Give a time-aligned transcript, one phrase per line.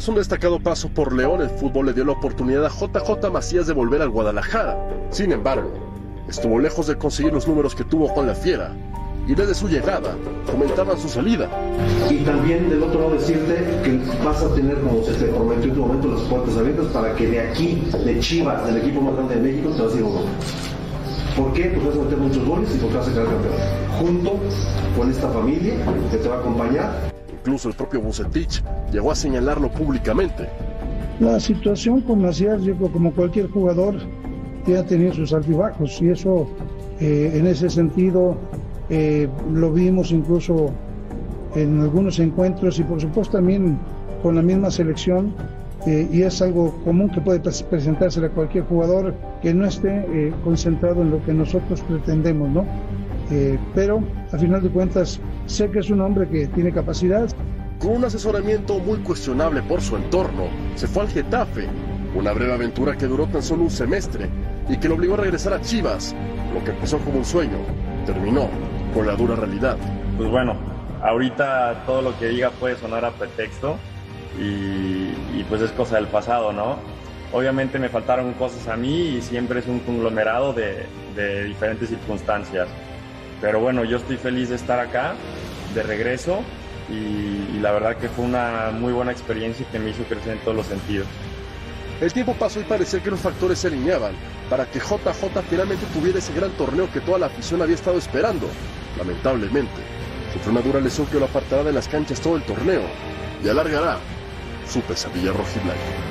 [0.00, 3.66] Tras un destacado paso por León, el fútbol le dio la oportunidad a JJ Macías
[3.66, 4.78] de volver al Guadalajara.
[5.10, 5.70] Sin embargo,
[6.26, 8.72] estuvo lejos de conseguir los números que tuvo con la Fiera,
[9.28, 10.16] y desde su llegada
[10.50, 11.50] comentaban su salida.
[12.08, 15.74] Y también del otro lado decirte que vas a tener, como se te prometió en
[15.74, 19.34] tu momento, las puertas abiertas para que de aquí, de Chivas, del equipo más grande
[19.34, 20.04] de México, te vas a ir.
[21.36, 21.64] ¿Por qué?
[21.74, 23.54] Porque vas a meter muchos goles y porque vas a quedar campeón.
[23.98, 24.40] Junto
[24.96, 25.74] con esta familia
[26.10, 27.09] que te va a acompañar.
[27.40, 28.62] Incluso el propio Bucetich
[28.92, 30.48] llegó a señalarlo públicamente.
[31.20, 32.60] La situación con Macías,
[32.92, 33.96] como cualquier jugador,
[34.76, 36.48] ha tenido sus altibajos y eso,
[37.00, 38.36] eh, en ese sentido,
[38.88, 40.70] eh, lo vimos incluso
[41.54, 43.78] en algunos encuentros y por supuesto también
[44.22, 45.34] con la misma selección
[45.86, 51.02] eh, y es algo común que puede presentarse a cualquier jugador que no esté concentrado
[51.02, 52.66] en lo que nosotros pretendemos, ¿no?
[53.74, 57.28] Pero a final de cuentas sé que es un hombre que tiene capacidad.
[57.78, 61.66] Con un asesoramiento muy cuestionable por su entorno, se fue al Getafe,
[62.14, 64.28] una breve aventura que duró tan solo un semestre
[64.68, 66.14] y que lo obligó a regresar a Chivas,
[66.52, 67.58] lo que empezó como un sueño,
[68.04, 68.48] terminó
[68.92, 69.76] con la dura realidad.
[70.16, 70.54] Pues bueno,
[71.02, 73.76] ahorita todo lo que diga puede sonar a pretexto
[74.38, 76.78] y, pues es cosa del pasado, ¿no?
[77.32, 80.86] Obviamente me faltaron cosas a mí y siempre es un conglomerado de,
[81.46, 82.68] diferentes circunstancias.
[83.40, 85.14] Pero bueno, yo estoy feliz de estar acá,
[85.74, 86.42] de regreso
[86.88, 90.56] y, la verdad que fue una muy buena experiencia que me hizo crecer en todos
[90.56, 91.06] los sentidos.
[92.00, 94.12] El tiempo pasó y parecía que los factores se alineaban
[94.48, 98.48] para que JJ finalmente tuviera ese gran torneo que toda la afición había estado esperando.
[98.96, 99.82] Lamentablemente,
[100.32, 102.82] sufrió una dura lesión que lo apartará de las canchas todo el torneo
[103.44, 103.98] y alargará
[104.66, 106.09] su pesadilla rojiblanca.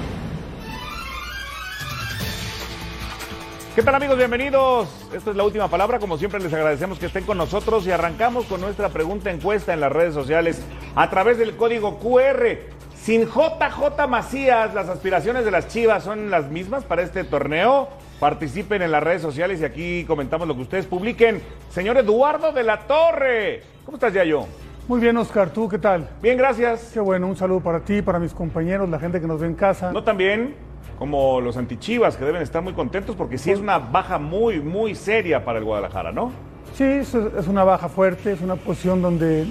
[3.80, 4.18] ¿Qué tal amigos?
[4.18, 4.90] Bienvenidos.
[5.16, 6.00] Esta es la última palabra.
[6.00, 9.80] Como siempre les agradecemos que estén con nosotros y arrancamos con nuestra pregunta encuesta en
[9.80, 10.62] las redes sociales
[10.96, 12.58] a través del código QR.
[12.94, 17.88] Sin JJ Macías, las aspiraciones de las Chivas son las mismas para este torneo.
[18.20, 21.42] Participen en las redes sociales y aquí comentamos lo que ustedes publiquen.
[21.70, 24.46] Señor Eduardo de la Torre, ¿cómo estás, Yayo?
[24.90, 26.10] Muy bien, Oscar, ¿tú qué tal?
[26.22, 26.92] Bien, gracias.
[26.94, 29.56] Qué bueno, un saludo para ti, para mis compañeros, la gente que nos ve en
[29.56, 29.94] casa.
[29.94, 30.68] No también
[31.00, 34.94] como los antichivas que deben estar muy contentos porque sí es una baja muy, muy
[34.94, 36.32] seria para el Guadalajara, ¿no?
[36.76, 37.14] Sí, es
[37.48, 39.48] una baja fuerte, es una posición donde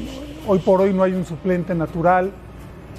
[0.47, 2.31] hoy por hoy no hay un suplente natural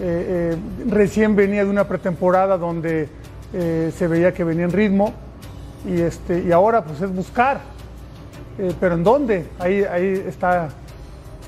[0.02, 3.10] eh, eh, recién venía de una pretemporada donde
[3.52, 5.14] eh, se veía que venía en ritmo
[5.86, 7.60] y, este, y ahora pues es buscar.
[8.80, 9.46] pero ¿en dónde?
[9.60, 10.70] Ahí, ahí está,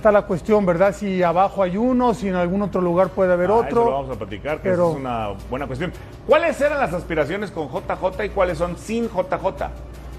[0.01, 0.95] está la cuestión, ¿verdad?
[0.95, 3.81] Si abajo hay uno, si en algún otro lugar puede haber ah, otro.
[3.81, 4.89] Eso lo vamos a platicar, que pero...
[4.89, 5.93] es una buena cuestión.
[6.25, 9.67] ¿Cuáles eran las aspiraciones con JJ y cuáles son sin JJ?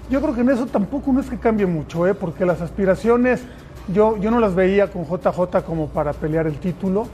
[0.09, 2.13] Yo creo que en eso tampoco no es que cambie mucho, ¿eh?
[2.13, 3.43] porque las aspiraciones
[3.89, 7.07] yo, yo no las veía con JJ como para pelear el título.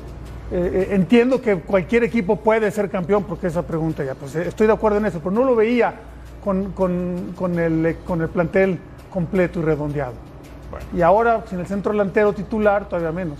[0.51, 4.47] Eh, eh, entiendo que cualquier equipo puede ser campeón, porque esa pregunta ya, pues eh,
[4.47, 5.95] estoy de acuerdo en eso, pero no lo veía
[6.43, 10.28] con, con, el, con el plantel completo y redondeado.
[10.95, 13.39] Y ahora, sin el centro delantero titular, todavía menos.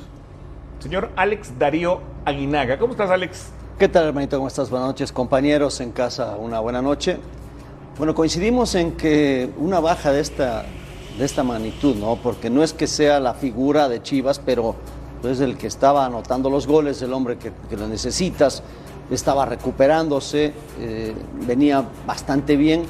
[0.80, 3.50] Señor Alex Darío Aguinaga, ¿cómo estás, Alex?
[3.78, 4.38] ¿Qué tal, hermanito?
[4.38, 4.70] ¿Cómo estás?
[4.70, 7.18] Buenas noches, compañeros en casa, una buena noche.
[7.98, 10.64] Bueno, coincidimos en que una baja de esta,
[11.18, 12.16] de esta magnitud, ¿no?
[12.16, 14.76] Porque no es que sea la figura de Chivas, pero
[15.24, 18.64] es el que estaba anotando los goles, el hombre que, lo necesitas,
[19.12, 21.14] estaba recuperándose, eh,
[21.46, 22.84] venía bastante bien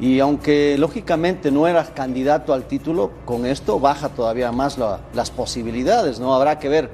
[0.00, 4.78] y aunque lógicamente no eras candidato al título, con esto baja todavía más
[5.12, 6.34] las posibilidades, ¿no?
[6.34, 6.90] Habrá que ver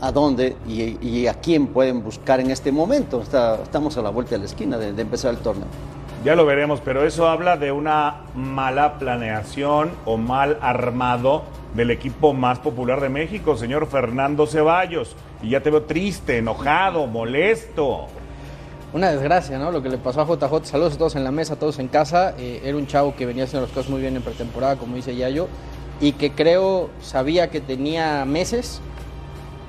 [0.00, 3.22] a dónde y, a quién pueden buscar en este momento.
[3.22, 5.68] estamos a la vuelta de la esquina de, de empezar el torneo.
[6.24, 11.44] Ya lo veremos, pero eso habla de una mala planeación o mal armado
[11.74, 15.16] del equipo más popular de México, señor Fernando Ceballos.
[15.42, 18.08] Y ya te veo triste, enojado, molesto.
[18.92, 19.70] Una desgracia, ¿no?
[19.70, 20.64] Lo que le pasó a JJ.
[20.64, 22.34] Saludos a todos en la mesa, a todos en casa.
[22.38, 25.14] Eh, era un chavo que venía haciendo las cosas muy bien en pretemporada, como dice
[25.14, 25.46] Yayo,
[26.00, 28.80] y que creo sabía que tenía meses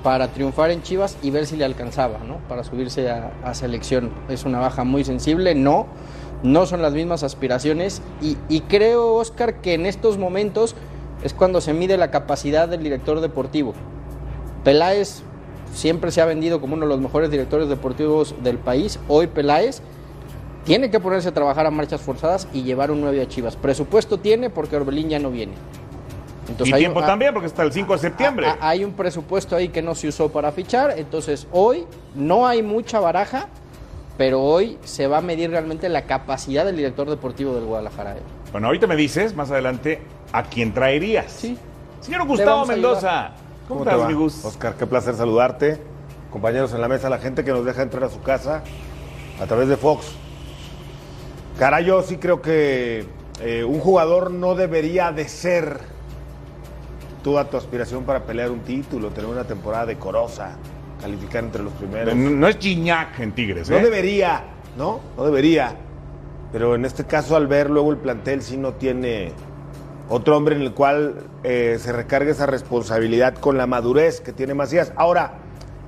[0.02, 2.38] para triunfar en Chivas y ver si le alcanzaba, ¿no?
[2.48, 4.10] Para subirse a, a selección.
[4.28, 5.86] Es una baja muy sensible, no.
[6.42, 10.74] No son las mismas aspiraciones y, y creo, Oscar, que en estos momentos
[11.22, 13.74] es cuando se mide la capacidad del director deportivo.
[14.64, 15.22] Peláez
[15.72, 18.98] siempre se ha vendido como uno de los mejores directores deportivos del país.
[19.08, 19.82] Hoy Peláez
[20.64, 23.56] tiene que ponerse a trabajar a marchas forzadas y llevar un 9 a Chivas.
[23.56, 25.54] Presupuesto tiene porque Orbelín ya no viene.
[26.64, 28.46] y tiempo también, porque está el 5 de septiembre.
[28.60, 31.84] hay un presupuesto ahí que no se usó para fichar, entonces hoy
[32.14, 33.48] no hay mucha baraja,
[34.18, 38.16] pero hoy se va a medir realmente la capacidad del director deportivo del Guadalajara.
[38.52, 40.00] Bueno, ahorita me dices más adelante
[40.32, 41.30] ¿a quién traerías?
[41.30, 41.56] Sí.
[42.00, 43.32] Señor Gustavo Mendoza,
[43.78, 45.78] ¿cómo, estás, mi Oscar, qué placer saludarte.
[46.30, 48.62] compañeros en la mesa, la gente que nos deja entrar a su casa
[49.40, 50.12] a través de Fox.
[51.58, 53.06] Cara, yo sí creo que
[53.40, 55.80] eh, un jugador no debería de ser
[57.22, 60.56] toda tu aspiración para pelear un título, tener una temporada decorosa,
[61.00, 62.14] calificar entre los primeros.
[62.14, 63.82] No, no es Gignac en Tigres, No ¿eh?
[63.82, 64.44] debería,
[64.76, 65.00] ¿no?
[65.16, 65.76] No debería.
[66.50, 69.32] Pero en este caso, al ver luego el plantel, sí no tiene
[70.12, 74.52] otro hombre en el cual eh, se recargue esa responsabilidad con la madurez que tiene
[74.52, 74.92] Macías.
[74.96, 75.38] Ahora,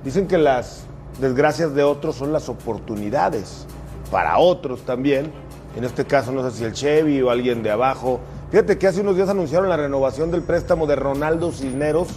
[0.03, 0.87] dicen que las
[1.21, 3.67] desgracias de otros son las oportunidades
[4.09, 5.31] para otros también.
[5.77, 8.19] En este caso, no sé si el Chevy o alguien de abajo.
[8.49, 12.07] Fíjate que hace unos días anunciaron la renovación del préstamo de Ronaldo Cisneros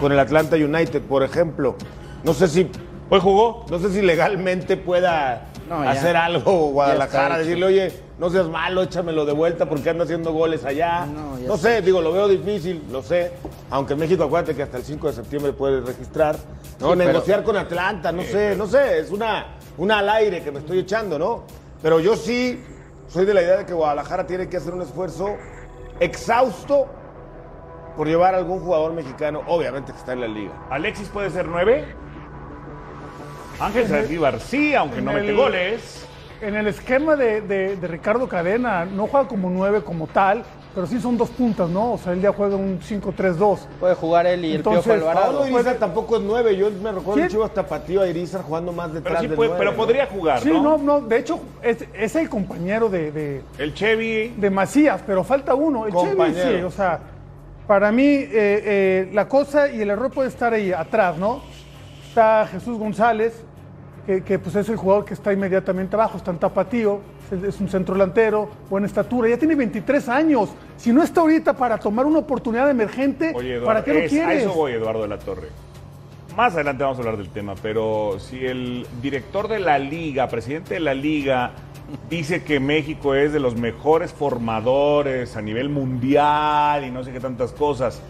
[0.00, 1.76] con el Atlanta United, por ejemplo.
[2.24, 2.68] No sé si
[3.14, 3.66] Hoy jugó.
[3.70, 9.24] no sé si legalmente pueda No, hacer algo Guadalajara, decirle, oye, no seas malo, échamelo
[9.24, 11.06] de vuelta porque ando haciendo goles allá.
[11.46, 13.32] No, sé, digo, lo veo difícil, lo sé.
[13.70, 16.36] Aunque en México, acuérdate que hasta el 5 de septiembre puedes registrar.
[16.80, 19.46] No, Sí, pero- negociar con Atlanta, no sé, no sé, es una,
[19.78, 21.44] una al aire que me estoy echando, ¿no?
[21.82, 22.62] Pero yo sí
[23.08, 25.36] soy de la idea de que Guadalajara tiene que hacer un esfuerzo
[26.00, 26.86] exhausto
[27.96, 30.52] por llevar a algún jugador mexicano, obviamente que está en la liga.
[30.70, 31.84] Alexis puede ser nueve.
[33.66, 36.06] Ángel Saldívar sí, aunque no mete el- goles.
[36.40, 40.42] En el esquema de, de- de Ricardo Cadena, no juega como nueve como tal,
[40.74, 41.92] pero sí son dos puntas, ¿no?
[41.92, 43.58] O sea, él ya juega un 5-3-2.
[43.78, 45.38] Puede jugar él y Entonces, el Piojo Alvarado.
[45.38, 46.56] Pablo Irizar tampoco es nueve.
[46.56, 47.26] Yo me recuerdo ¿Quién?
[47.26, 49.76] el Chivas Tapatío a Irizar jugando más Pero detrás sí de puede, nueve, pero ¿no?
[49.76, 50.62] podría jugar, Sí, ¿no?
[50.62, 54.34] no, no, de hecho, es, es el compañero de, de- El Chevy.
[54.36, 55.86] de Macías, pero falta uno.
[55.86, 56.58] El Chevy, Compañero.
[56.58, 56.98] sí, o sea,
[57.68, 61.40] para mí eh, eh, la cosa y el error puede estar ahí atrás, ¿no?
[62.08, 63.44] Está Jesús González,
[64.06, 67.00] que, que, pues es el jugador que está inmediatamente abajo, está en Tapatío,
[67.30, 70.50] es, un centro delantero, buena estatura, ya tiene 23 años.
[70.76, 74.06] Si no está ahorita para tomar una oportunidad emergente, Oye, Eduardo, ¿para qué lo es-
[74.06, 74.42] a quieres?
[74.42, 75.48] eso voy, Eduardo de la Torre.
[76.36, 80.74] Más adelante vamos a hablar del tema, pero si el director de la liga, presidente
[80.74, 81.52] de la liga,
[82.08, 87.20] dice que México es de los mejores formadores a nivel mundial y no sé qué
[87.20, 88.00] tantas cosas,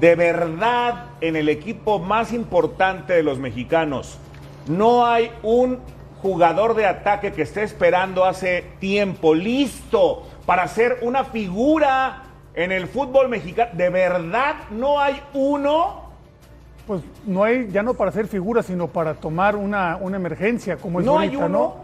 [0.00, 4.18] de verdad en el equipo más importante de los mexicanos,
[4.68, 5.80] no hay un
[6.22, 12.22] jugador de ataque que esté esperando hace tiempo, listo para ser una figura
[12.54, 13.70] en el fútbol mexicano.
[13.74, 16.06] ¿De verdad no hay uno?
[16.86, 21.00] Pues no hay, ya no para hacer figuras, sino para tomar una, una emergencia, como
[21.00, 21.48] es ¿No hay uno?
[21.48, 21.74] ¿no?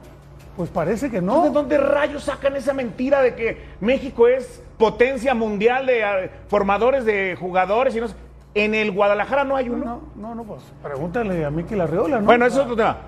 [0.57, 1.51] Pues parece que ¿De no.
[1.51, 7.37] dónde rayos sacan esa mentira de que México es potencia mundial de eh, formadores de
[7.39, 8.15] jugadores y no sé?
[8.55, 9.85] En el Guadalajara no hay uno.
[9.85, 12.27] No, no, no, pues pregúntale a Miki Larreola, ¿no?
[12.27, 12.99] Bueno, eso es otro tema.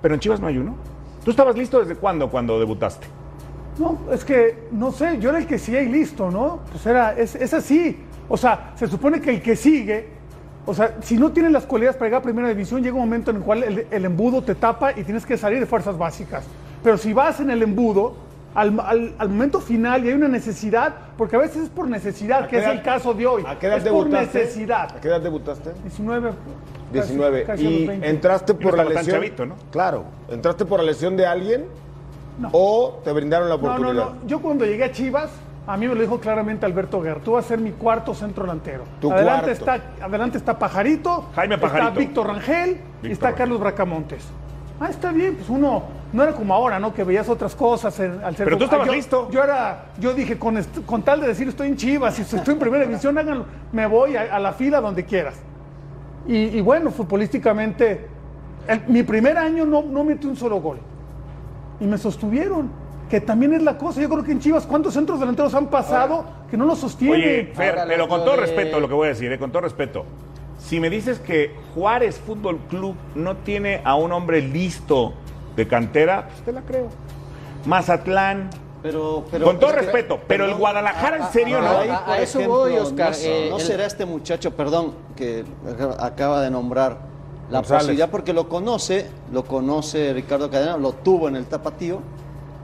[0.00, 0.76] Pero en Chivas no hay uno.
[1.24, 3.06] ¿Tú estabas listo desde cuándo cuando debutaste?
[3.78, 6.60] No, es que, no sé, yo era el que sí y listo, ¿no?
[6.70, 8.04] Pues era, es, es así.
[8.28, 10.08] O sea, se supone que el que sigue,
[10.66, 13.30] o sea, si no tienes las cualidades para llegar a primera división, llega un momento
[13.30, 16.44] en el cual el, el embudo te tapa y tienes que salir de fuerzas básicas.
[16.82, 18.14] Pero si vas en el embudo,
[18.60, 22.48] al, al- al momento final y hay una necesidad, porque a veces es por necesidad,
[22.48, 23.44] que es el caso de hoy.
[23.46, 24.38] ¿A qué edad es por debutaste?
[24.40, 24.96] necesidad.
[24.96, 25.72] ¿A qué edad debutaste?
[25.82, 26.30] 19.
[26.30, 27.42] casi- 19.
[27.44, 28.08] casi a los y 20.
[28.10, 29.06] entraste Y no por la lesión.
[29.16, 29.54] chavito, ¿no?
[29.70, 30.04] Claro.
[30.28, 31.66] ¿Entraste por la lesión de alguien?
[32.38, 32.48] No.
[32.52, 34.04] ¿O te brindaron la No, no, oportunidad?
[34.14, 34.26] no.
[34.26, 35.30] Yo cuando llegué a Chivas,
[35.66, 37.20] a mí me lo dijo claramente Alberto Guerra.
[37.24, 38.84] Tú vas a ser mi cuarto centro delantero.
[39.00, 39.84] Tu adelante, cuarto.
[39.84, 41.26] está, adelante está Pajarito.
[41.34, 41.88] Jaime Pajarito.
[41.88, 43.38] Está Víctor Rangel y está Rangel.
[43.38, 44.24] Carlos Bracamontes.
[44.80, 45.82] Ah, está bien, pues uno
[46.12, 46.94] no era como ahora, ¿no?
[46.94, 48.44] Que veías otras cosas en- al ser.
[48.44, 49.28] Pero tú estabas yo- listo.
[49.30, 52.60] Yo era, yo dije, con, con tal de decir estoy en Chivas, si estoy en
[52.60, 55.34] primera división, háganlo, me voy a, a la fila donde quieras.
[56.26, 58.06] Y, y bueno, futbolísticamente,
[58.68, 60.78] el- mi primer año no, no metí un solo gol.
[61.80, 62.88] Y me sostuvieron.
[63.08, 64.02] Que también es la cosa.
[64.02, 67.16] Yo creo que en Chivas, ¿cuántos centros delanteros han pasado que no lo sostienen?
[67.18, 69.50] Oye, Fer, pero lo con todo de- respeto lo que voy a decir, eh, con
[69.50, 70.04] todo respeto.
[70.58, 75.14] Si me dices que Juárez Fútbol Club no tiene a un hombre listo
[75.56, 76.88] de cantera, pues te la creo.
[77.64, 78.50] Mazatlán,
[78.82, 80.54] Pero, pero, con todo que- respeto, pero el.
[80.54, 81.68] Guadalajara en serio no.
[81.68, 83.10] Ahí, a- eso voy, Oscar.
[83.12, 85.44] No, Eh, no el- será este muchacho, perdón, que
[85.98, 86.98] acaba de nombrar
[87.50, 87.82] la González.
[87.82, 92.00] posibilidad, porque lo conoce, lo conoce Ricardo Cadena, lo tuvo en el tapatío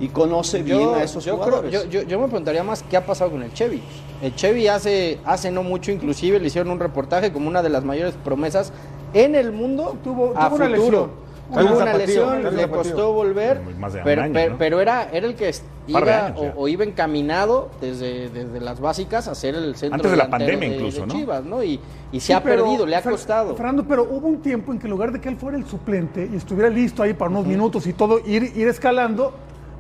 [0.01, 1.73] y conoce bien Yo, a esos yo, creo- jugadores.
[1.73, 3.81] yo, yo- yo me preguntaría más qué ha pasado con el Chevy.
[4.23, 7.85] El Chevy hace, hace no mucho, inclusive le hicieron un reportaje como una de las
[7.85, 8.73] mayores promesas
[9.13, 10.69] en el mundo Tuvo- a tuvo una futuro.
[10.69, 11.25] lesión.
[11.53, 12.71] Tuvo una lesión, le Zapatillo.
[12.71, 14.59] costó volver, más de un pero, año, pero, ¿no?
[14.59, 15.55] pero era, era el que
[15.87, 20.17] iba años o, iba encaminado desde, desde las básicas a ser el centro Antes de
[20.17, 21.13] la pandemia de- incluso, de ¿no?
[21.15, 21.63] Chivas, ¿no?
[21.63, 21.79] Y,
[22.11, 23.55] y se Sí, ha pero, perdido, le ha costado.
[23.55, 26.29] Fernando, pero hubo un tiempo en que en lugar de que él fuera el suplente
[26.33, 29.35] y estuviera listo ahí para unos minutos y todo, ir, ir escalando,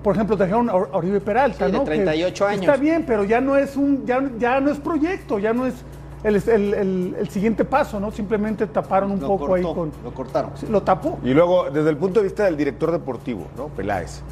[0.04, 1.84] por ejemplo, trajeron a Or- a Oribe Peralta, Sí, de ¿no?
[1.84, 2.60] Que 38 años.
[2.60, 5.74] Está bien, pero ya no es un, ya, ya no es proyecto, ya no es.
[6.22, 8.10] el, el- el- el siguiente paso, ¿no?
[8.10, 9.90] Simplemente taparon un Lo poco ahí con.
[10.02, 10.52] Lo cortaron.
[10.70, 11.18] Lo tapó.
[11.24, 13.68] Y luego, desde el punto de vista del director deportivo, ¿no?
[13.68, 14.22] Peláez.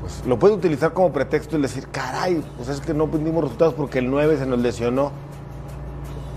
[0.00, 3.74] Pues lo puede utilizar como pretexto y decir, caray, pues es que no tuvimos resultados
[3.74, 5.10] porque el 9 se nos lesionó.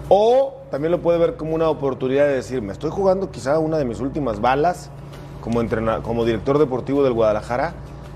[0.07, 3.77] O también lo puede ver como una oportunidad de decir, me estoy jugando quizá una
[3.77, 4.89] de mis últimas balas
[5.41, 5.62] como,
[6.03, 7.74] como director deportivo del Guadalajara.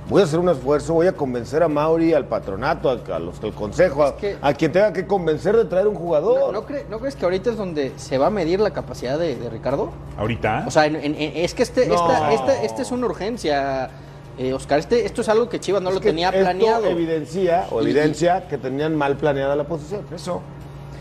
[0.09, 3.39] Voy a hacer un esfuerzo, voy a convencer a Mauri, al patronato, a, a los
[3.39, 6.53] del consejo, a, Es que- a quien tenga que convencer de traer un ¿No, jugador.
[6.53, 9.37] no cre- no crees que ahorita es donde se va a medir la capacidad de,
[9.37, 9.91] de Ricardo?
[10.17, 10.65] Ahorita.
[10.67, 11.95] O sea, en- en- en- es que este, No.
[11.95, 13.89] esta, esta, esta es una urgencia,
[14.37, 14.79] eh, Oscar.
[14.79, 16.85] Este, esto es algo que Chivas no Es lo que tenía esto planeado.
[16.85, 20.01] evidencia o Y- evidencia que tenían mal planeada la posición.
[20.13, 20.41] eso.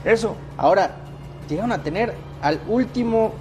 [0.04, 0.36] Eso.
[0.56, 0.92] Ahora,
[1.48, 3.32] llegaron a tener al último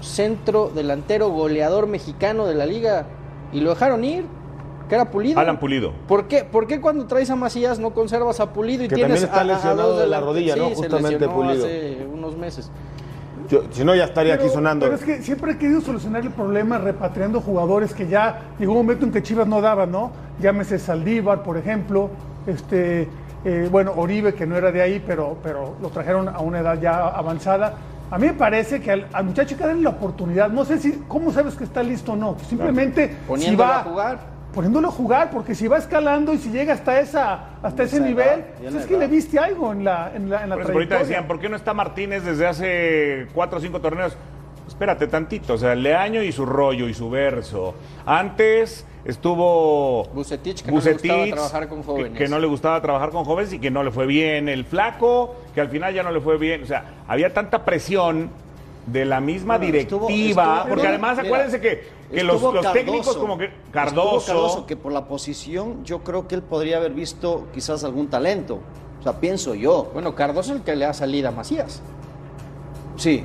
[0.00, 3.06] centro delantero goleador mexicano de la liga
[3.52, 4.24] y lo dejaron ir,
[4.88, 5.38] que era Pulido.
[5.38, 5.92] Alan Pulido.
[6.08, 9.20] ¿Por qué, ¿Por qué cuando traes a Macías no conservas a Pulido y Que tienes
[9.22, 10.64] también está a- lesionado de la rodilla, ¿no?
[10.68, 11.64] Sí, se Justamente lesionó Pulido.
[11.64, 12.70] hace unos meses.
[13.48, 14.86] Yo- si no, ya estaría aquí sonando.
[14.86, 18.78] Pero es que siempre he querido solucionar el problema repatriando jugadores que ya llegó un
[18.78, 20.12] momento en que Chivas no daba, ¿no?
[20.40, 22.10] Llámese Saldívar, por ejemplo,
[22.46, 23.08] este,
[23.44, 26.80] eh, bueno, Oribe, que no era de ahí, pero, pero lo trajeron a una edad
[26.80, 27.74] ya avanzada.
[28.10, 30.50] A mí me parece que al, al muchacho hay que darle la oportunidad.
[30.50, 32.36] No sé si, ¿cómo sabes que está listo o no?
[32.48, 34.18] Simplemente si Poniéndolo va a jugar.
[34.52, 38.40] Poniéndolo a jugar, porque si va escalando y si llega hasta esa, hasta ese nivel,
[38.40, 39.02] edad, pues es que edad.
[39.02, 41.48] le viste algo en la, en la, en la Por eso ahorita decían, ¿por qué
[41.48, 44.16] no está Martínez desde hace cuatro o cinco torneos?
[44.66, 47.74] Espérate tantito, o sea, Leaño y su rollo y su verso.
[48.04, 52.18] Antes estuvo Bucetich, que no le gustaba trabajar con que- jóvenes.
[52.18, 54.48] Que, no le gustaba trabajar con jóvenes y que no le fue bien.
[54.48, 56.62] El flaco, que al final ya no le fue bien.
[56.62, 58.30] O sea, había tanta presión
[58.86, 62.72] de la misma Bueno, directiva, estuvo- porque además mira, acuérdense que, que los, los Cardoso.
[62.72, 66.92] técnicos como que Cardoso, Cardoso, que por la posición yo creo que él podría haber
[66.92, 68.58] visto quizás algún talento.
[68.98, 69.90] O sea, pienso yo.
[69.92, 71.82] Bueno, Cardoso es el que le da salida a Macías.
[72.96, 73.24] Sí.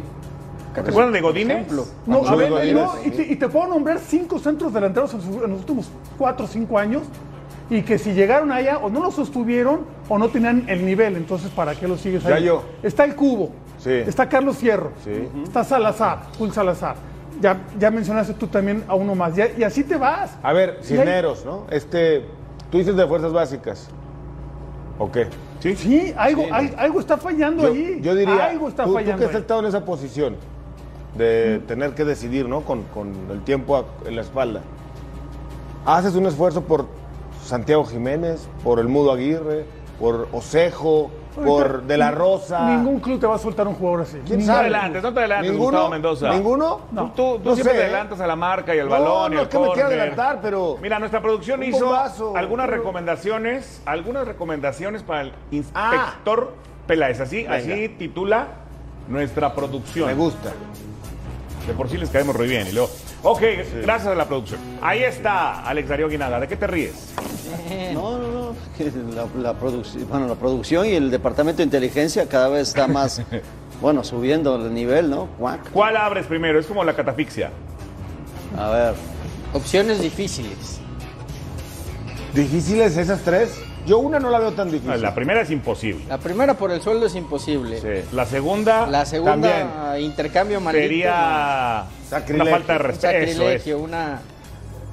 [0.83, 1.57] ¿Te acuerdan de Godínez?
[1.57, 1.85] ejemplo.
[2.05, 5.21] No, a ver, Godínez, no, y, te, y te puedo nombrar cinco centros delanteros en,
[5.21, 7.03] su- en los últimos cuatro o cinco años
[7.69, 11.49] y que si llegaron allá o no lo sostuvieron o no tenían el nivel, entonces
[11.49, 12.33] ¿para qué lo sigues ahí?
[12.33, 12.63] Ya yo.
[12.83, 13.91] Está el Cubo, Sí.
[13.91, 15.27] está Carlos Fierro, Sí.
[15.43, 16.95] está Salazar, Jul Salazar.
[17.41, 20.37] Ya, ya mencionaste tú también a uno más, ya- y así te vas.
[20.41, 21.65] A ver, hay- Cisneros, ¿no?
[21.69, 22.25] Este,
[22.71, 23.89] tú dices de fuerzas básicas.
[24.97, 25.27] ¿O qué?
[25.59, 25.75] Sí.
[25.75, 27.99] Sí, algo, al- algo está fallando Yo, ahí.
[28.01, 29.17] yo diría, algo está tú, tú fallando.
[29.19, 30.35] que has estado en esa posición
[31.17, 32.61] de tener que decidir, ¿no?
[32.61, 34.61] Con, con el tiempo a- en la espalda.
[35.85, 36.85] Haces un esfuerzo por
[37.43, 39.65] Santiago Jiménez, por el Mudo Aguirre,
[39.99, 42.65] por Osejo, por De la Rosa.
[42.77, 44.19] Ningún club te va a soltar un jugador así.
[44.25, 44.59] ¿Quién No sabe?
[44.61, 45.71] adelantes, no te adelantes, ¿Ninguno?
[45.71, 46.29] Gustavo Mendoza.
[46.31, 46.79] ¿Ninguno?
[46.91, 47.11] No.
[47.11, 49.41] Tú, tú No siempre sé, te adelantas a la marca y al balón y no
[49.41, 49.85] al es que me córner.
[49.85, 56.53] adelantar, pero- Mira, nuestra producción hizo bombazo, algunas pero- recomendaciones, algunas recomendaciones para el inspector
[56.87, 57.19] Peláez.
[57.19, 57.55] Así, Venga.
[57.55, 58.47] así titula
[59.07, 60.07] nuestra producción.
[60.07, 60.51] Me gusta.
[61.67, 62.67] De por sí les caemos muy bien.
[62.67, 62.89] Y luego,
[63.23, 63.41] ok,
[63.81, 64.59] gracias a la producción.
[64.81, 66.39] Ahí está, Alex Darío Guinaga.
[66.39, 67.13] ¿De qué te ríes?
[67.93, 68.55] No, no, no.
[68.77, 72.87] que La, la produc- bueno, la producción y el departamento de inteligencia cada vez está
[72.87, 73.21] más,
[73.81, 75.27] bueno, subiendo el nivel, ¿no?
[75.39, 75.71] Cuac.
[75.71, 76.59] ¿Cuál abres primero?
[76.59, 77.49] Es como la catafixia.
[78.57, 78.93] A ver.
[79.53, 80.79] Opciones difíciles.
[82.33, 83.57] ¿Difíciles esas tres?
[83.85, 85.01] Yo una no la veo tan difícil.
[85.01, 86.05] la primera es imposible.
[86.07, 87.79] La primera por el sueldo es imposible.
[87.79, 88.07] Sí.
[88.15, 90.05] La segunda La segunda, También.
[90.05, 90.83] intercambio maldito.
[90.83, 92.51] sería una Sacrilegio.
[92.51, 93.07] falta de Un respeto.
[93.17, 93.33] Eso es.
[93.37, 94.19] sacrilegio, una,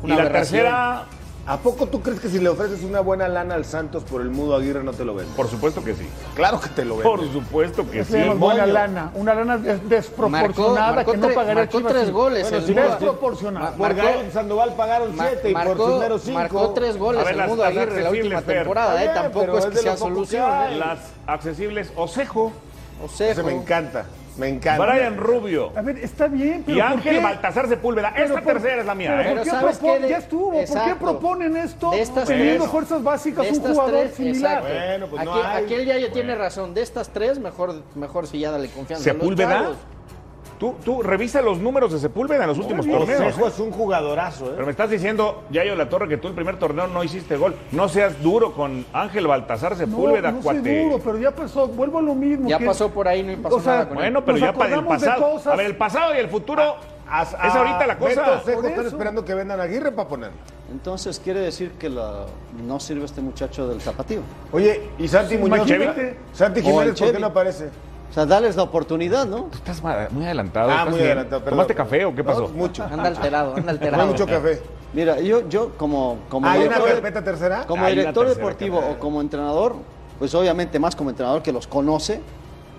[0.05, 0.61] Y la aberración.
[0.63, 1.05] tercera,
[1.45, 4.31] ¿A poco tú crees que si le ofreces una buena lana al Santos por el
[4.31, 5.33] Mudo Aguirre no te lo vende?
[5.35, 6.07] por supuesto que sí.
[6.37, 7.03] Claro que te lo vende.
[7.11, 8.29] Por supuesto que Eso sí.
[8.39, 12.67] buena lana, una lana des- desproporcionada marcó que no pagaría marcó Chivas tres goles Bueno,
[12.83, 13.73] desproporcionada.
[13.73, 16.39] Por Gael Sandoval pagaron siete y por Cisneros cinco.
[16.39, 18.57] marcó tres goles A ver, el Mudo Aguirre la última Fer.
[18.59, 19.11] temporada, ¿eh?
[19.13, 20.49] Tampoco es que sea solución.
[20.71, 20.77] ¿eh?
[20.77, 22.53] Las accesibles, Osejo,
[23.05, 24.05] O sea, Ese me encanta,
[24.37, 24.85] me encanta.
[24.87, 27.23] Brian Rubio A ver, está bien, pero y ¿por Ángel qué?
[27.23, 28.09] Baltasar Sepúlveda.
[28.17, 29.35] Esta por- tercera es la mía, pero ¿eh?
[29.35, 29.99] ¿por qué ¿sabes qué?
[29.99, 31.91] De- Ya estuvo, ¿por qué proponen esto
[32.27, 34.63] teniendo tres- fuerzas básicas un jugador tres, similar?
[34.63, 35.65] Bueno, pues no Aquí, hay.
[35.65, 36.75] aquí el ya ya tiene razón.
[36.75, 39.11] De estas tres, mejor, mejor si ya dale confianza.
[39.11, 39.71] a los Sepúlveda.
[40.63, 43.21] Tú, tú revisa los números de Sepúlveda en los últimos torneos.
[43.21, 43.49] Osejo ¿eh?
[43.49, 44.51] es un jugadorazo, ¿eh?
[44.53, 47.57] Pero me estás diciendo, Yayo La Torre, que tú el primer torneo no hiciste gol.
[47.73, 50.85] No seas duro con Ángel Baltasar No, Sepúlveda, no soy cuate.
[50.85, 52.49] duro, pero ya pasó, vuelvo a lo mismo.
[52.49, 54.03] Ya que- pasó por ahí, no pasó o sea, nada con él.
[54.05, 55.33] Bueno, pero ya para el pasado.
[55.33, 56.77] cosas- A ver, el pasado y el futuro
[57.11, 58.43] As- es ahorita la a cosa.
[58.47, 60.37] Están esperando que vendan a Aguirre para ponerlo.
[60.71, 62.27] Entonces quiere decir que la-
[62.65, 64.21] no sirve este muchacho del zapatío.
[64.53, 65.69] Oye, ¿y Santi Muñoz?
[66.33, 67.69] Santi Jiménez, ¿por qué no aparece?
[68.13, 69.49] O sea, darles la oportunidad, ¿no?
[69.55, 70.69] Estás ma- muy adelantado.
[70.71, 71.07] Ah, estás muy bien.
[71.13, 71.57] adelantado, perdón.
[71.57, 72.49] ¿Tomaste café o qué No, pasó?
[72.49, 72.85] mucho.
[72.85, 74.07] Anda alterado, anda Tomé alterado.
[74.07, 74.63] mucho café.
[74.93, 77.65] Mira, yo, yo como, como ¿Hay una director de- carpeta tercera?
[77.67, 79.77] Como una director tercera deportivo o como entrenador,
[80.19, 82.21] pues obviamente más como entrenador que los conoce,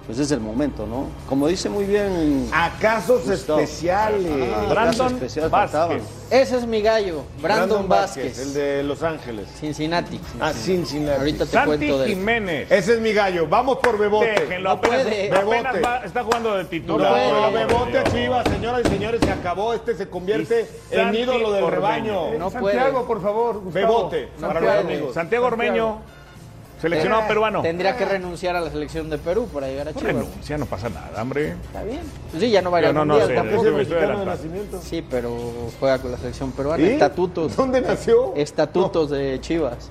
[0.06, 1.08] pues es el momento, ¿no?
[1.30, 2.50] Como dice muy bien.
[2.54, 3.60] A casos Gustavo.
[3.60, 4.32] especiales.
[4.54, 5.50] Ah, Brandon Vázquez.
[5.50, 6.00] faltaban.
[6.30, 8.38] Ese es mi gallo, Brandon, Vázquez.
[8.40, 9.48] El de Los Ángeles.
[9.60, 10.20] Cincinnati.
[10.42, 11.20] Ah, Cincinnati.
[11.20, 12.10] Ahorita te Santi cuento del...
[12.10, 12.72] Jiménez.
[12.72, 13.48] Ese es mi gallo.
[13.48, 14.32] Vamos por Bebote.
[14.32, 15.28] Déjenlo, No apenas, puede.
[15.32, 15.80] apenas Bebote.
[15.82, 17.12] va- está jugando de titular.
[17.12, 17.60] No puede.
[17.60, 18.04] de Bebote.
[18.12, 19.74] Chivas, señoras y señores, se acabó.
[19.74, 22.32] Este se convierte Y en ídolo del rebaño.
[22.38, 23.08] No Santiago, puede.
[23.08, 23.60] por favor.
[23.62, 23.72] Gustavo.
[23.74, 24.90] Bebote, para los Santiago.
[24.90, 25.14] amigos.
[25.14, 26.02] Santiago Ormeño,
[26.84, 27.62] seleccionado Eh, peruano.
[27.64, 30.16] Tendría que renunciar a la selección de Perú para llegar a No Chivas.
[30.16, 31.52] renuncia, no pasa nada, hombre.
[31.66, 32.02] Está bien.
[32.32, 33.80] Pues sí, ya no va a ir Yo no, no Mundial sé, tampoco.
[33.80, 34.80] Estoy de nacimiento.
[34.82, 35.36] Sí, pero
[35.80, 36.84] juega con la selección peruana.
[36.84, 36.88] ¿Y?
[36.92, 37.56] Estatutos.
[37.56, 38.34] ¿Dónde nació?
[38.36, 39.90] Estatutos de Chivas.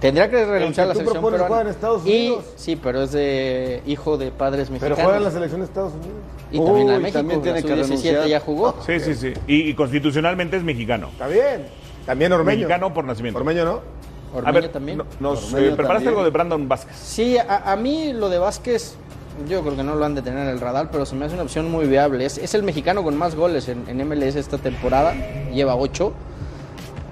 [0.00, 1.46] Tendría que renunciar a la selección peruana.
[1.46, 2.44] juega en Estados Y Unidos.
[2.56, 4.98] sí, pero es de hijo de padres Pero mexicanos.
[5.02, 6.16] juega en la selección de Estados Unidos.
[6.52, 8.26] Y también la de México, también tiene la que sub-17 renunciar.
[8.28, 8.74] ya jugó.
[8.86, 9.32] Sí, sí, sí.
[9.46, 11.08] Y, y constitucionalmente es mexicano.
[11.12, 11.66] Está bien.
[12.04, 12.58] También Ormeño.
[12.58, 13.38] Mexicano por nacimiento.
[13.38, 13.80] Ormeño, ¿no?
[14.34, 14.98] A Ormeño ver, también.
[14.98, 16.08] no- nos eh, preparaste también.
[16.08, 16.96] algo de Brandon Vázquez.
[16.96, 18.94] Sí, a, a mí lo de Vázquez,
[19.48, 21.34] yo creo que no lo han de tener en el radar, pero se me hace
[21.34, 22.24] una opción muy viable.
[22.24, 25.14] Es, es el mexicano con más goles en, en MLS esta temporada,
[25.52, 26.12] lleva 8.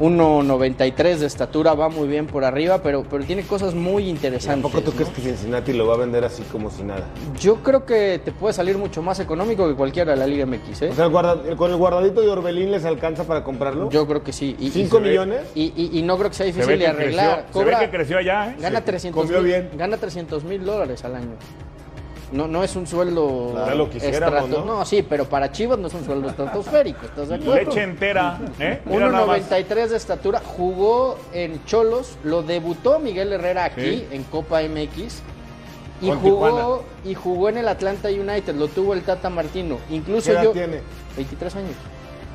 [0.01, 4.63] 1.93 de estatura, va muy bien por arriba, pero, pero tiene cosas muy interesantes.
[4.63, 4.97] ¿Tampoco tú ¿no?
[4.97, 7.05] crees que Cincinnati lo va a vender así como si nada?
[7.39, 10.83] Yo creo que te puede salir mucho más económico que cualquiera de la Liga MX,
[10.83, 10.89] ¿eh?
[10.91, 13.89] O sea, el guarda- con el guardadito de Orbelín les alcanza para comprarlo.
[13.91, 14.57] Yo creo que sí.
[14.59, 15.43] Y, y- ¿Cinco millones?
[15.55, 17.45] y, y- y no creo que sea Se difícil de arreglar.
[17.45, 18.51] creció, se ve Cobra- que creció allá.
[18.51, 18.57] ¿eh?
[18.61, 19.71] Gana Sí, 300 comió mil, bien.
[19.77, 21.35] gana 300 mil dólares al año.
[22.35, 24.85] No, no es un sueldo Ya lo quisiéramos, estrato- ¿no?
[24.85, 27.55] sí, pero para Chivas no es un sueldo estratosférico, ¿estás de acuerdo?
[27.55, 28.41] Leche entera.
[28.59, 28.81] ¿eh?
[28.87, 29.39] Mira nada más.
[29.49, 34.07] 1.93 de estatura, jugó en Cholos, lo debutó Miguel Herrera aquí Sí.
[34.11, 35.23] en Copa MX
[36.03, 39.79] y Con jugó y jugó en el Atlanta United, lo tuvo el Tata Martino.
[39.89, 40.81] Incluso ¿Qué edad yo tiene?
[41.17, 41.71] 23 años.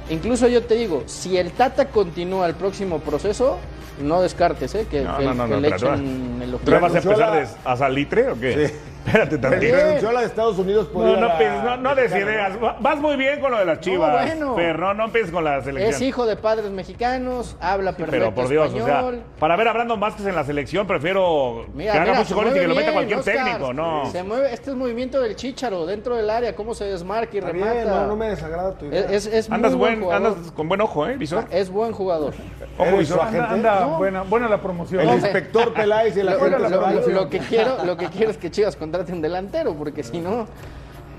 [0.09, 3.57] Incluso yo te digo, si el Tata continúa el próximo proceso,
[4.01, 4.87] no descartes, ¿eh?
[4.89, 7.75] Que, No, que- no, no, que no, le echen el ¿Tú vas a empezar a
[7.75, 8.67] salitre o qué?
[8.69, 8.73] Sí.
[9.09, 9.75] Espérate tantito.
[9.75, 11.95] Renunció a la de Estados Unidos por No, ir a no, la pienses, no, no
[11.95, 12.63] des ideas.
[12.63, 14.25] Va- Vas muy bien con lo de las chivas.
[14.27, 14.55] bueno.
[14.55, 15.93] Fer, no, no empieces con la selección.
[15.93, 18.89] Es hijo de padres mexicanos, habla perfecto Pero por Dios, español.
[18.89, 22.13] o sea, para ver a Brandon Vázquez en la selección prefiero Mira, que haga mira,
[22.19, 23.35] muchos se goles y que lo meta bien, cualquier Oscar.
[23.35, 24.05] técnico, no.
[24.11, 27.51] Se mueve, este es movimiento del chícharo dentro del área, cómo se desmarca y Está
[27.51, 27.73] remata.
[27.73, 28.99] bien, no, no me desagrada tu idea.
[29.05, 30.27] es, es, es Andas, muy buen, buen jugador.
[30.37, 31.45] andas con buen ojo, ¿eh, Visor?
[31.49, 32.33] Es buen jugador.
[32.77, 33.17] Ojo, ¿Eres Visor.
[33.17, 33.47] su agente?
[33.49, 33.97] anda No.
[33.97, 35.01] buena, buena la promoción.
[35.01, 38.51] El inspector Peláez y la Lo, gente lo que quiero, lo que quiero es que
[38.51, 40.45] Chivas contrate un delantero, porque si no,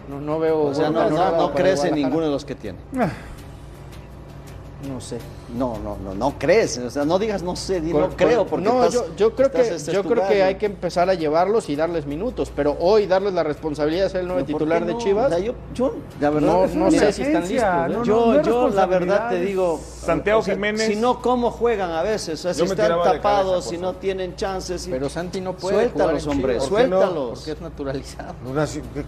[0.08, 0.64] no, no veo.
[0.64, 1.96] O sea, no, no, no Guadalajara.
[1.96, 2.78] ninguno de los que tiene.
[4.88, 5.18] No sé.
[5.54, 6.78] No, no, no, no crees.
[6.78, 8.46] O sea, no digas no sé, di no creo.
[8.46, 11.14] Porque no, estás- yo, yo creo que estás, yo creo que hay que empezar a
[11.14, 14.60] llevarlos y darles minutos, pero hoy darles la responsabilidad de ser el nuevo ¿Pero por
[14.60, 14.98] titular de no?
[14.98, 15.26] Chivas.
[15.26, 17.88] O sea, yo, yo, la verdad, No- no sé si están listos, ¿eh?
[17.92, 19.78] no, Yo, no, no es yo la verdad te digo.
[19.82, 20.86] Santiago Jiménez.
[20.86, 22.38] Si no, ¿cómo juegan a veces?
[22.40, 23.20] O sea, si están tapados,
[23.52, 24.80] cabeza, si no tienen chances.
[24.82, 27.38] si- Pero Santi no puede Suéltalos, jugar hombre, suéltalos.
[27.38, 28.34] Porque es naturalizado.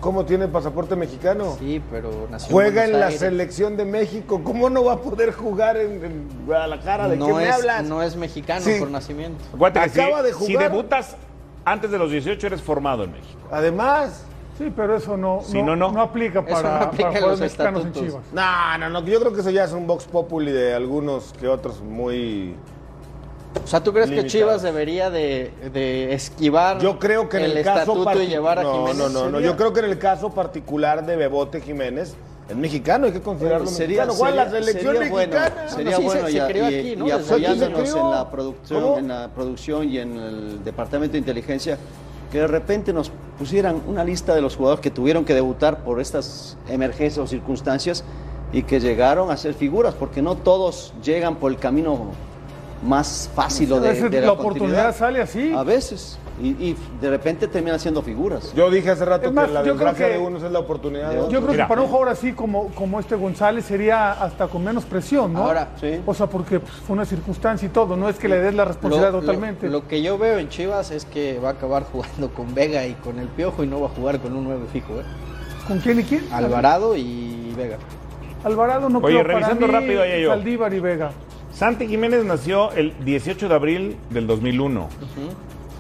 [0.01, 1.57] ¿Cómo tiene pasaporte mexicano?
[1.59, 4.41] Sí, pero nació en Juega en la selección de México.
[4.45, 7.09] ¿Cómo no va a poder jugar en, en Guadalajara?
[7.09, 7.85] ¿De qué No me es, hablas?
[7.85, 8.77] no es mexicano Sí.
[8.79, 9.42] por nacimiento.
[9.55, 10.70] Acuérdate Acaba si, de si jugar.
[10.70, 11.16] debutas
[11.64, 13.40] antes de los 18 eres formado en México.
[13.51, 14.25] Además,
[14.59, 15.98] Sí, pero eso no, Si no, no.
[16.01, 17.92] aplica para, no aplica para los mexicanos en.
[17.92, 18.22] Chivas.
[18.33, 19.01] no, no, no.
[19.01, 22.55] Yo creo que eso ya es un vox populi de algunos que otros muy.
[23.64, 24.27] O sea, ¿tú crees que.
[24.27, 28.59] Chivas debería de, de esquivar Yo creo que en el, el caso estatuto y llevar
[28.59, 28.96] a no, Jiménez?
[28.98, 29.40] No, no, no.
[29.40, 32.14] Yo creo que en el caso particular de Bebote Jiménez
[32.57, 34.35] mexicano, hay que considerarlo Sería, mexicano.
[34.35, 35.37] La sería- selección sería bueno,
[35.69, 37.07] sí, se- bueno se y, crió y- aquí, ¿no?
[37.07, 38.99] y Desde apoyándonos en la producción, ¿Cómo?
[38.99, 41.79] en la producción y en el departamento de inteligencia,
[42.31, 46.01] que de repente nos pusieran una lista de los jugadores que tuvieron que debutar por
[46.01, 48.05] estas emergencias o circunstancias
[48.53, 52.12] y que llegaron a ser figuras, porque no todos llegan por el camino
[52.83, 55.53] más fácil o de, de la, la, oportunidad sale así.
[55.53, 56.18] A veces.
[56.42, 58.53] Y, y de repente terminan siendo figuras.
[58.55, 60.59] Yo dije hace rato más, que la yo creo desgracia que- de unos es la
[60.59, 61.33] oportunidad de Yo otros.
[61.35, 61.64] Yo creo Mira.
[61.64, 65.45] que para un jugador así como, como este González sería hasta con menos presión, ¿no?
[65.45, 66.01] Ahora, Sí.
[66.05, 68.64] O sea, porque pues, fue una circunstancia y todo, no es que le des la
[68.64, 69.68] responsabilidad Lo- totalmente.
[69.68, 72.95] Lo, que yo veo en Chivas es que va a acabar jugando con Vega y
[72.95, 75.05] con el Piojo y no va a jugar con un 9 fijo, ¿eh?
[75.68, 76.27] ¿Con quién y quién?
[76.33, 77.77] Alvarado y Vega.
[78.42, 80.31] Alvarado no Oye, creo, para revisando mí, rápido ahí yo.
[80.31, 81.11] Saldívar y Vega.
[81.53, 84.88] Santi Jiménez nació el 18 de abril del 2001.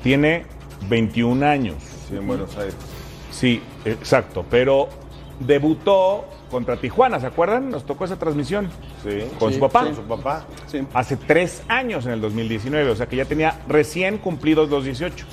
[0.02, 0.44] Tiene
[0.88, 1.76] 21 años.
[2.08, 2.76] Sí, en Buenos Aires.
[3.30, 4.44] Sí, exacto.
[4.50, 4.88] Pero
[5.40, 7.70] debutó contra Tijuana, ¿se acuerdan?
[7.70, 8.68] Nos tocó esa transmisión.
[9.02, 9.20] Sí.
[9.38, 9.84] Con Sí, su papá.
[9.84, 10.44] Con su papá.
[10.66, 10.82] Sí.
[10.92, 15.16] Hace tres años en el 2019, o sea que ya tenía recién cumplidos los 18.
[15.16, 15.26] Sí.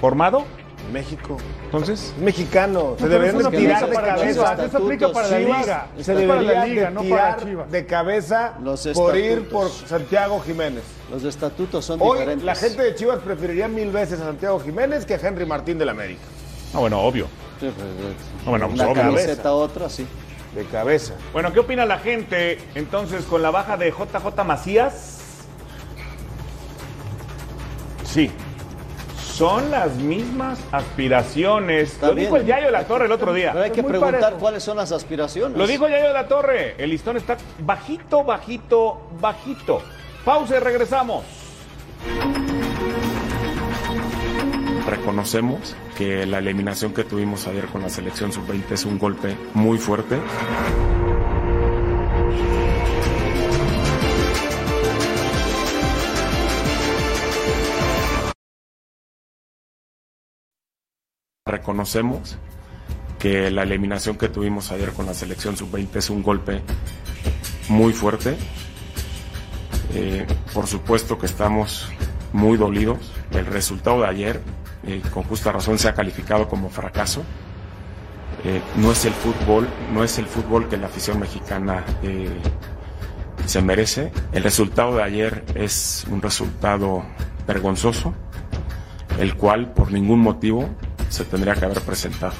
[0.00, 0.44] ¿Formado?
[0.92, 1.36] México.
[1.64, 2.96] Entonces, Es mexicano.
[2.98, 4.64] Se deberían de tirar de para cabeza.
[4.64, 5.86] Eso aplica para la liga.
[6.00, 8.54] Se Es para la deberían liga, de no para tirar de cabeza
[8.94, 10.82] por ir por Santiago Jiménez.
[11.10, 12.44] Los estatutos son Hoy diferentes.
[12.44, 15.88] la gente de Chivas preferiría mil veces a Santiago Jiménez que a Henry Martín del
[15.88, 16.22] América.
[16.72, 17.26] No, bueno, obvio.
[17.60, 17.86] Sí, pues,
[18.44, 19.02] No, bueno, pues, una obvio.
[19.02, 20.06] camiseta otra, sí.
[20.54, 21.14] De cabeza.
[21.32, 25.18] Bueno, ¿qué opina la gente entonces con la baja de JJ Macías?
[28.04, 28.30] Sí.
[29.40, 31.98] Son las mismas aspiraciones.
[32.02, 33.52] Lo dijo el Yayo de la Torre el otro día.
[33.52, 34.38] Pero hay que preguntar parejo.
[34.38, 35.56] cuáles son las aspiraciones.
[35.56, 36.74] Lo dijo Yayo de la Torre.
[36.76, 39.80] El listón está bajito, bajito, bajito.
[40.26, 41.24] Pausa y regresamos.
[44.86, 49.78] Reconocemos que la eliminación que tuvimos ayer con la selección sub-20 es un golpe muy
[49.78, 50.18] fuerte.
[61.50, 62.38] Reconocemos
[63.18, 66.62] que la eliminación que tuvimos ayer con la selección sub-20 es un golpe
[67.68, 68.36] muy fuerte.
[69.92, 71.88] Eh, por supuesto que estamos
[72.32, 72.98] muy dolidos.
[73.32, 74.40] El resultado de ayer,
[74.86, 77.24] eh, con justa razón, se ha calificado como fracaso.
[78.44, 81.84] Eh, no es el fútbol, no es el fútbol que la afición mexicana
[83.44, 84.12] se merece.
[84.32, 87.02] El resultado de ayer es un resultado
[87.44, 88.14] vergonzoso,
[89.18, 90.70] el cual por ningún motivo
[91.10, 92.32] se tendría que haber presentado.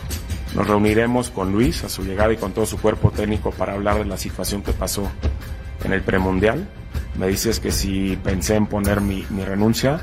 [0.54, 3.98] Nos reuniremos con Luis a su llegada y con todo su cuerpo técnico para hablar
[3.98, 5.11] de la situación que pasó
[5.85, 6.66] en el premundial.
[7.18, 10.00] Me dices que si pensé en poner mi, mi renuncia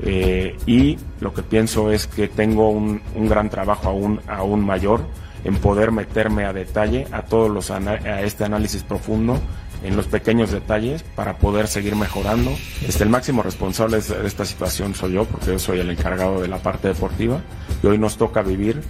[0.00, 5.00] eh, y lo que pienso es que tengo un, un gran trabajo aún, aún mayor
[5.44, 9.40] en poder meterme a detalle a todos los a este análisis profundo
[9.82, 12.50] en los pequeños detalles para poder seguir mejorando.
[12.86, 16.48] Este, el máximo responsable de esta situación soy yo, porque yo soy el encargado de
[16.48, 17.40] la parte deportiva
[17.82, 18.82] y hoy nos toca vivir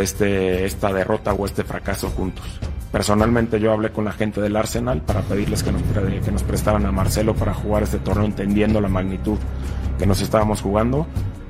[0.00, 2.44] este, esta derrota o este fracaso juntos.
[2.90, 7.34] Personalmente yo hablé con la gente del Arsenal para pedirles que nos, prestaran a Marcelo
[7.34, 9.38] para jugar este torneo entendiendo la magnitud
[9.98, 11.06] que nos estábamos jugando,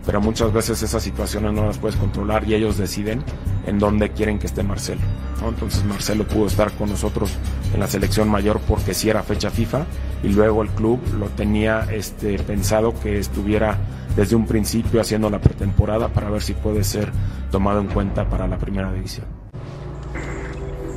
[0.06, 3.22] pero muchas veces esas situaciones no las puedes controlar y ellos deciden
[3.66, 5.02] en dónde quieren que esté Marcelo.
[5.42, 5.50] ¿no?
[5.50, 7.30] Entonces Marcelo pudo estar con nosotros
[7.74, 9.84] en la selección mayor porque sí era fecha FIFA
[10.22, 13.78] y luego el club lo tenía este, pensado que estuviera
[14.16, 17.10] desde un principio haciendo la pretemporada para ver si puede ser
[17.50, 19.26] tomado en cuenta para la primera división.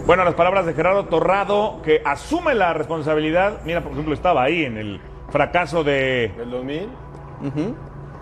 [0.06, 3.60] Bueno, las palabras de Gerardo Torrado, que asume la responsabilidad.
[3.66, 5.02] Mira, por ejemplo, estaba ahí en el
[5.32, 6.82] fracaso de ¿Del 2000?
[7.46, 7.76] Ujú.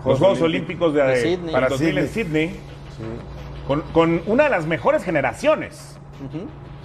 [0.04, 1.52] los Juegos Olímpicos de, De Sydney.
[1.52, 2.60] para Para 2000 en Sydney,
[3.68, 5.96] con, con una de las mejores generaciones.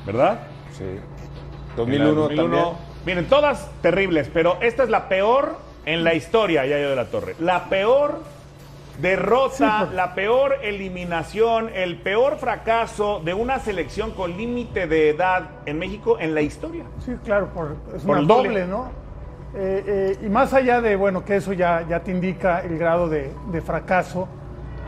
[0.06, 0.42] ¿verdad?
[0.72, 0.84] Sí.
[0.84, 2.56] En la 2001, 2001.
[2.58, 2.76] también.
[3.06, 7.36] Miren, todas terribles, pero esta es la peor en la historia, Yayo de la Torre.
[7.40, 8.22] La peor
[9.00, 15.80] derrota, la peor eliminación, el peor fracaso de una selección con límite de edad en
[15.80, 16.86] México en la historia.
[17.04, 18.50] Sí, claro, por, es Por una el doble.
[18.50, 18.92] doble, ¿no?
[19.54, 23.10] Eh, eh, y más allá de, bueno, que eso ya, ya te indica el grado
[23.10, 24.28] de, de fracaso,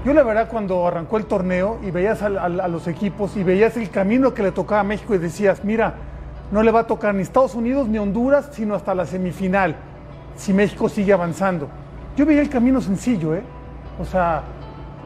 [0.05, 3.89] yo la verdad cuando arrancó el torneo y veías a, los equipos y veías el
[3.89, 5.95] camino que le tocaba a México y decías, mira,
[6.51, 9.77] no le va a tocar ni Estados Unidos ni Honduras, sino hasta la semifinal,
[10.35, 11.67] si México sigue avanzando.
[12.15, 13.43] Yo veía el camino sencillo, ¿eh?
[13.99, 14.43] O sea,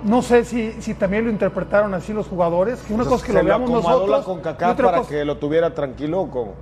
[0.04, 3.32] no sé si, si también lo interpretaron así los jugadores, que una cosa es que
[3.32, 4.10] Se lo veamos nosotros.
[4.10, 6.54] la y otra para cosa- que lo tuviera tranquilo o cómo?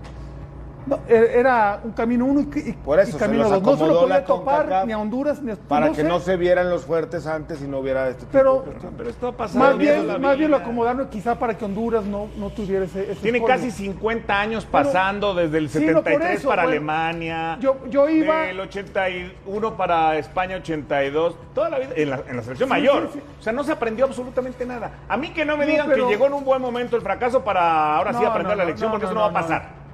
[0.85, 3.51] No, e- era un camino uno y, y- Por eso, y camino dos.
[3.51, 6.03] No se lo acomodó podía la topar ni a Honduras ni a Para que sé,
[6.03, 8.87] no se vieran los fuertes antes y no hubiera este tipo Pero, de.
[8.97, 10.65] Pero esto ha pasado más en bien, más bien lo vida.
[10.65, 14.83] acomodaron quizá para que Honduras no, no tuviera ese, ese Tiene casi 50 años Pero-
[14.83, 17.57] pasando desde el Sí, no, 73 eso, para bueno, Alemania.
[17.59, 21.35] yo- yo iba- Del 81 para España 82.
[21.53, 23.09] Toda la vida en la, en la selección Sí, mayor.
[23.11, 23.25] sí, sí.
[23.39, 24.91] O sea, no se aprendió absolutamente nada.
[25.07, 27.01] A mí que no me No, digan pero- que llegó en un buen momento el
[27.01, 29.39] fracaso para ahora sí aprender no, la lección, no, porque no, eso no, no, va
[29.39, 29.47] a no.
[29.47, 29.84] pasar.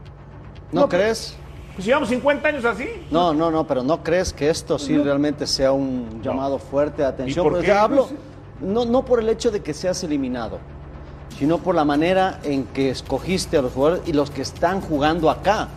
[0.71, 1.36] ¿No, No, crees?
[1.75, 2.88] Pues llevamos 50 años así.
[3.10, 7.07] No, no, no, pero ¿no crees que esto sí realmente sea un llamado fuerte de
[7.07, 7.45] atención?
[7.45, 7.71] ¿Y por Porque qué?
[7.73, 8.19] hablo, Pues,
[8.62, 10.60] no, no por el hecho de que seas eliminado,
[11.39, 15.29] sino por la manera en que escogiste a los jugadores y los que están jugando
[15.29, 15.69] acá.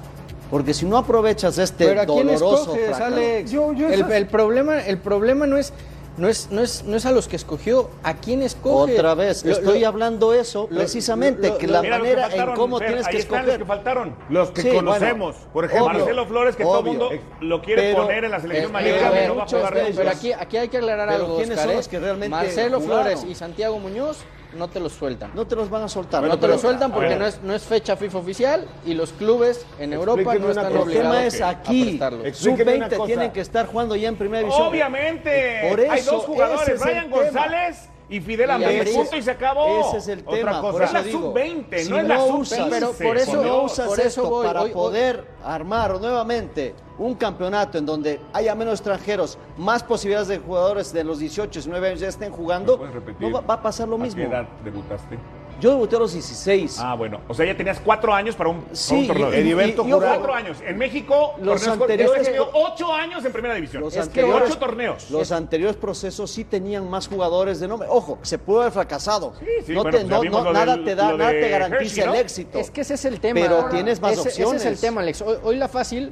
[0.51, 3.51] Porque si no aprovechas este Pero a quién doloroso escoges, Alex.
[3.51, 5.73] Yo- yo el, esas- el problema, el problema no es,
[6.17, 8.95] no es, no es, no es a los que escogió, a quién escoge.
[8.95, 12.55] Otra vez, Lo- estoy lo- hablando eso lo- precisamente, lo- que la que manera en
[12.55, 13.59] cómo Fer, tienes ahí que están escoger.
[13.61, 14.17] los que faltaron.
[14.29, 15.93] Los que Sí, conocemos, bueno, por ejemplo.
[15.93, 19.29] Marcelo Flores, que todo el mundo lo quiere Pero- poner en la selección mayor, ver,
[19.29, 21.73] no va a jugar pero, aquí, aquí hay que aclarar Pero algo, ¿quiénes Oscar, son
[21.73, 21.77] ¿eh?
[21.77, 23.05] los que realmente Marcelo jugaron?
[23.19, 24.19] Flores y Santiago Muñoz
[24.57, 25.31] no te los sueltan.
[25.35, 26.23] No te los van a soltar.
[26.23, 28.67] no no te te lo los- sueltan porque no es, no es fecha FIFA oficial
[28.85, 30.85] y los clubes en Europa no están cosa.
[30.85, 31.85] El tema obligados es aquí.
[31.85, 32.27] prestarlos.
[32.27, 33.07] Explíquenme una Sub-20 cosa.
[33.07, 34.67] tienen que estar jugando ya en primera división.
[34.69, 35.67] Obviamente.
[35.69, 37.11] Por Hay eso, dos jugadores, Brian.
[37.11, 38.95] González y Fidel Y Ambriz.
[38.97, 39.89] Punto y se acabó.
[39.89, 40.73] Ese es el Otra tema, cosa.
[40.73, 42.41] por es eso la digo, sub-20, si no es la no sub-15.
[42.41, 45.25] usas- Pero por eso- si no Por usas eso esto voy, para hoy- hoy- poder
[45.43, 51.19] armar nuevamente un campeonato en donde haya menos extranjeros, más posibilidades de jugadores de los
[51.19, 54.17] 18, 19 años ya estén jugando, va, va a pasar lo ¿A mismo.
[54.23, 55.19] qué edad debutaste?
[55.61, 56.79] Yo debuté a los 16.
[56.81, 57.21] Ah, bueno.
[57.29, 59.33] O sea, ya tenías cuatro años para un, para Sí, un torneo.
[59.33, 59.85] Heriberto.
[59.85, 60.59] Cuatro años.
[60.67, 63.81] En México, Los anteriores- yo he tenido ocho años en primera división.
[63.83, 65.11] Los es que anteriores- ocho torneos.
[65.13, 67.89] Los anteriores procesos sí tenían más jugadores de nombre.
[67.89, 69.33] Ojo, se pudo haber fracasado.
[69.39, 71.83] Sí, sí, no bueno, te, pues no- no- nada del- te da, nada te garantiza
[71.85, 72.15] Hershey, ¿no?
[72.15, 72.59] el éxito.
[72.59, 73.41] Es que ese es el tema.
[73.41, 74.61] Pero Ahora, tienes más ese, opciones.
[74.61, 75.23] Ese es el tema, Alex.
[75.23, 76.11] Hoy, hoy la fácil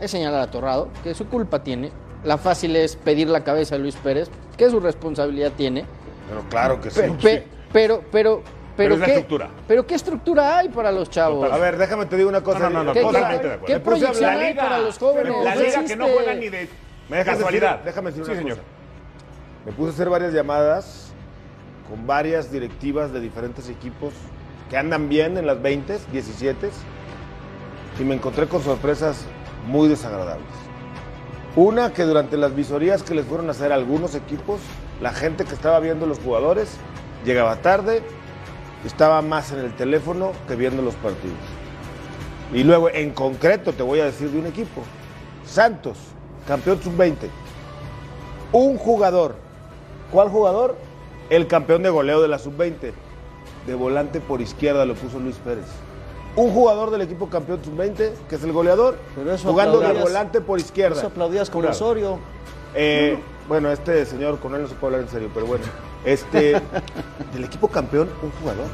[0.00, 1.90] es señalar a Torrado, que su culpa tiene.
[2.24, 5.84] La fácil es pedir la cabeza de Luis Pérez, que su responsabilidad tiene.
[6.28, 7.00] Pero claro que sí.
[7.00, 8.42] Pe- pe- Pero, pero,
[8.76, 9.50] pero, es la ¿qué, estructura.
[9.66, 11.50] pero ¿qué estructura hay para los chavos?
[11.50, 12.58] A ver, déjame te digo una cosa.
[12.60, 13.66] No, no, no, no, ¿Qué, totalmente de acuerdo.
[13.66, 15.32] qué Me puse a proyección hablar- hay para los jóvenes?
[15.44, 16.68] La liga que no juegan ni de
[17.08, 17.70] ¿Me dejas casualidad.
[17.78, 18.56] decir- déjame decir sí, una señor.
[18.58, 18.68] cosa.
[19.66, 21.12] Me puse a hacer varias llamadas
[21.88, 24.12] con varias directivas de diferentes equipos
[24.70, 26.70] que andan bien en las 20, 17
[27.98, 29.24] y me encontré con sorpresas
[29.68, 30.46] muy desagradables.
[31.54, 34.60] Una que durante las visorías que les fueron a hacer algunos equipos,
[35.00, 36.76] la gente que estaba viendo los jugadores
[37.24, 38.02] llegaba tarde,
[38.84, 41.36] estaba más en el teléfono que viendo los partidos.
[42.52, 44.82] Y luego, en concreto, te voy a decir de un equipo.
[45.44, 45.98] Santos,
[46.46, 47.28] campeón sub-20.
[48.52, 49.34] Un jugador.
[50.10, 50.76] ¿Cuál jugador?
[51.28, 52.92] El campeón de goleo de la sub-20.
[53.66, 55.66] De volante por izquierda lo puso Luis Pérez.
[56.36, 60.40] Un jugador del equipo campeón sub-20, que es el goleador, Pero eso jugando de volante
[60.40, 60.96] por izquierda.
[60.98, 61.64] Eso aplaudías con.
[61.64, 62.18] Osorio.
[62.74, 65.64] Eh, bueno, este señor con él no se puede hablar en serio, pero bueno.
[66.04, 66.52] Este,
[67.32, 68.66] del equipo campeón, un jugador.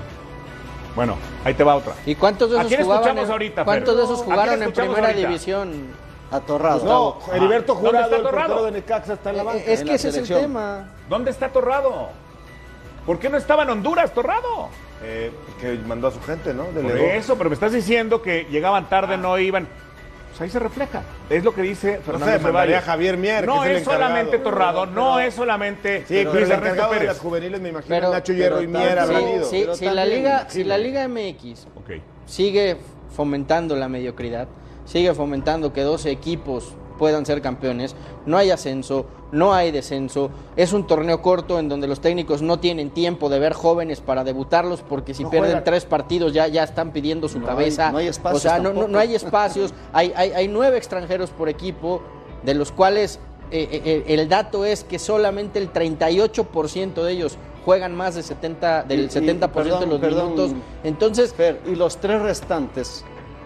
[0.95, 1.95] Bueno, ahí te va otra.
[2.05, 3.97] ¿Y cuántos de ¿A esos quién jugaban escuchamos en- ahorita, ¿Cuántos Fer?
[3.97, 5.29] de esos ¿A jugaron en primera ahorita?
[5.29, 5.73] división?
[6.31, 6.85] Atorrado.
[6.85, 9.59] No, Heriberto ¿Dónde Jurado, el portero de Necaxa, está en la banca.
[9.61, 10.89] Eh, Es en que ese es el tema.
[11.09, 12.09] ¿Dónde está Torrado?
[13.07, 14.69] ¿Por qué no estaba en Honduras, Torrado?
[15.03, 16.65] Eh, que mandó a su gente, ¿no?
[16.65, 19.69] Por eso, pero me estás diciendo que llegaban tarde, no iban.
[20.31, 21.03] Pues ahí se refleja.
[21.31, 22.83] Es lo que dice No Fernando sé, Ceballos.
[22.83, 24.03] Javier Mier, No que es, es, el encargado.
[24.09, 27.09] solamente Torrado, no es solamente Sí, pero Luis el Ernesto encargado de Pérez.
[27.15, 28.99] las juveniles me imagino Pero- Nacho Hierro y Mier
[29.37, 29.45] ido.
[29.49, 30.79] Sí, Pero si, la Liga, sí, si la.
[30.79, 31.91] Liga MX Ok.
[32.27, 32.79] sigue
[33.15, 34.49] fomentando la mediocridad,
[34.87, 37.95] sigue fomentando que 12 equipos puedan ser campeones,
[38.27, 42.59] no hay ascenso, no hay descenso, es un torneo corto en donde los técnicos no
[42.61, 45.65] tienen tiempo de ver jóvenes para debutarlos porque si No pierden juegan.
[45.65, 47.91] tres partidos ya, ya están pidiendo su No hay- cabeza.
[47.93, 51.49] no hay espacios o sea, no, no- hay espacios, hay, hay, hay nueve extranjeros por
[51.49, 52.01] equipo,
[52.45, 53.19] de los cuales
[53.51, 58.83] eh, eh, el dato es que solamente el 38% de ellos juegan más de 70,
[58.85, 60.53] del Y- y, 70% de los perdón, minutos.
[60.83, 63.05] Entonces, Fer, y los tres restantes,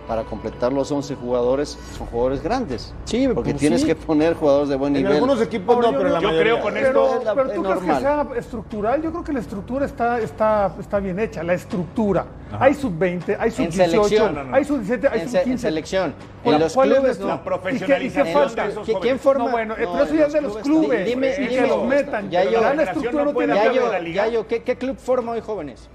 [0.09, 2.95] para completar los 11 jugadores, son jugadores grandes.
[3.05, 3.87] Sí, Porque pues tienes sí.
[3.87, 5.13] que poner jugadores de buen En nivel.
[5.17, 6.53] algunos equipos no, yo pero en la yo mayoría.
[6.55, 6.87] creo con Pero,
[7.19, 8.01] esto- pero es tú crees que normal.
[8.03, 12.25] sea estructural, yo creo que la estructura está, está, está bien hecha, la estructura.
[12.59, 14.57] Hay sub-20, hay sub-18, selección, no, no.
[14.57, 15.59] hay sub-17, hay en, se- en sub-15.
[15.59, 17.29] selección, ¿Cuál- en los clubes la- no.
[17.29, 18.63] La ¿Y qué- y qué profesionalización falta?
[18.65, 19.03] de esos ¿Qui- jóvenes.
[19.03, 19.45] quién forma?
[19.45, 21.07] No, bueno, No, pero eso en ya es de los clubes clubes.
[21.07, 22.31] Dime- y dime- que los metan.
[22.31, 24.09] Ya Ya, yo- la estructura no no puede tiene haber que Yayo, de la ver.
[24.09, 24.25] liga.
[24.27, 25.91] Yayo, ¿qué, qué club forma hoy jóvenes?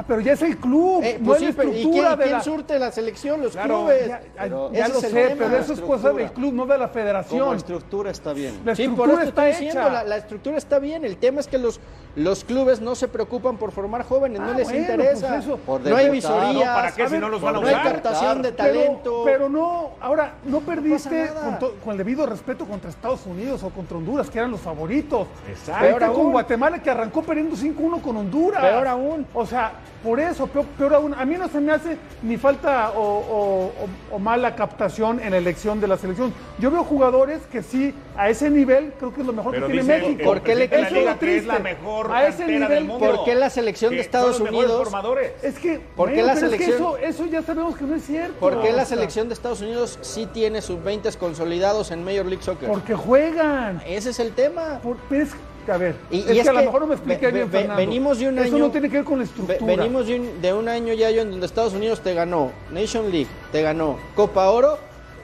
[0.00, 1.78] Ah, pero ya es el club, Eh, no pues es sí, la pero ¿y quién,
[1.88, 2.42] estructura de quién la...
[2.42, 3.42] surte la selección?
[3.42, 4.08] Los Claro, clubes.
[4.08, 6.14] Ya, Pero ya ese lo sé, tema, pero eso es cosa estructura.
[6.14, 7.56] del club, no de la Como federación.
[7.56, 8.54] estructura está bien.
[8.64, 11.04] La Sí, por estructura eso está estoy diciendo, la estructura está bien.
[11.04, 11.80] El tema es que los,
[12.16, 15.28] los clubes no se preocupan por formar jóvenes, no Ah, les bueno, interesa.
[15.28, 15.56] pues eso.
[15.58, 16.60] Por no hay visorías, ¿no?
[16.60, 19.22] ¿Para qué A si ver, no los van a no hay captación de Pero- talento.
[19.24, 23.70] Pero, no, ahora, no perdiste con, to- con el debido respeto contra Estados Unidos o
[23.70, 25.28] contra Honduras, que eran los favoritos.
[25.48, 25.84] Exacto.
[25.86, 26.32] Peor con aún.
[26.32, 28.60] Guatemala, que arrancó perdiendo 5-1 con Honduras.
[28.60, 29.26] Peor aún.
[29.32, 31.14] O sea, por eso, peor, peor aún.
[31.14, 35.30] A mí no se me hace ni falta o, o- o- o mala captación en
[35.32, 36.32] la elección de la selección.
[36.58, 39.72] Yo veo jugadores que sí, a ese nivel, creo que es lo mejor Pero que
[39.74, 40.24] tiene México.
[40.24, 41.58] ¿Por qué le- Eso es lo que es la triste.
[41.60, 43.06] mejor A ese nivel, del mundo?
[43.16, 45.32] ¿por qué la selección de Estados son los mejores Unidos- formadores.
[45.42, 47.94] Es que, ¿Por qué la pero es que selección- eso, eso ya sabemos que no
[47.94, 48.38] es cierto.
[48.40, 52.68] ¿Por qué la selección de Estados Unidos sí tiene sub-20 consolidados en Major League Soccer?
[52.68, 53.82] Porque juegan.
[53.86, 54.80] Ese es el tema.
[54.82, 55.34] Por- pero es-
[55.68, 57.50] a ver, Y- es, y que es a lo mejor no me expliqué ve- bien,
[57.50, 57.76] ve- Fernando.
[57.80, 59.76] venimos de un Eso año- no tiene que ver con la Ve- estructura.
[59.76, 63.28] Venimos de un, de un año ya en donde Estados Unidos te ganó Nation League,
[63.52, 64.78] te ganó Copa Oro,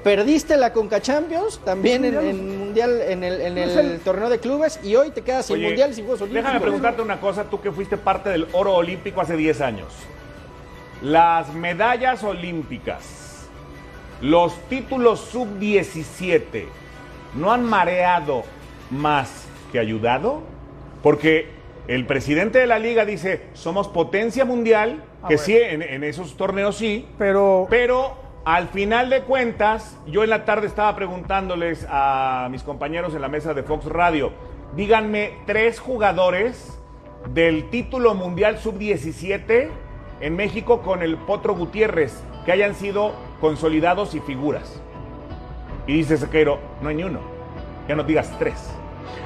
[0.05, 2.31] perdiste la Conca Champions también en, Mundial.
[2.37, 5.23] en mundial en el, en No el es el- torneo de clubes y hoy te
[5.23, 6.45] quedas sin Oye, mundial sin Juegos Olímpicos.
[6.45, 9.89] Déjame preguntarte una cosa, tú que fuiste parte del oro olímpico hace 10 años.
[11.03, 13.03] Las medallas olímpicas,
[14.21, 16.67] los títulos sub-17,
[17.35, 18.45] ¿no han mareado
[18.91, 19.29] más
[19.67, 20.43] que ayudado?
[21.03, 21.49] Porque
[21.89, 25.45] el presidente de la liga dice, somos potencia mundial, Ah, que bueno.
[25.47, 30.45] sí, en, en esos torneos sí, Pero, pero al final de cuentas, yo en la
[30.45, 34.33] tarde estaba preguntándoles a mis compañeros en la mesa de Fox Radio,
[34.77, 36.79] díganme tres jugadores
[37.33, 39.69] del título mundial sub-17
[40.21, 44.81] en México con el Potro Gutiérrez que hayan sido consolidados y figuras.
[45.89, 47.21] Y dice Sequeiro, no hay ni uno.
[47.89, 48.71] Ya no digas tres.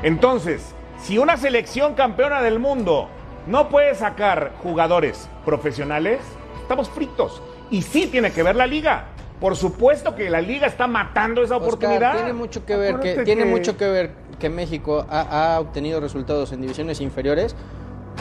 [0.03, 3.09] Entonces, si una selección campeona del mundo
[3.47, 6.21] no puede sacar jugadores profesionales,
[6.63, 7.43] estamos fritos.
[7.71, 9.07] Y sí tiene que ver la liga.
[9.41, 12.15] Por supuesto que la liga está matando esa Oscar, oportunidad.
[12.17, 15.61] tiene mucho que ver que Acuérdate tiene que- mucho que ver que México ha, ha
[15.61, 17.57] obtenido resultados en divisiones inferiores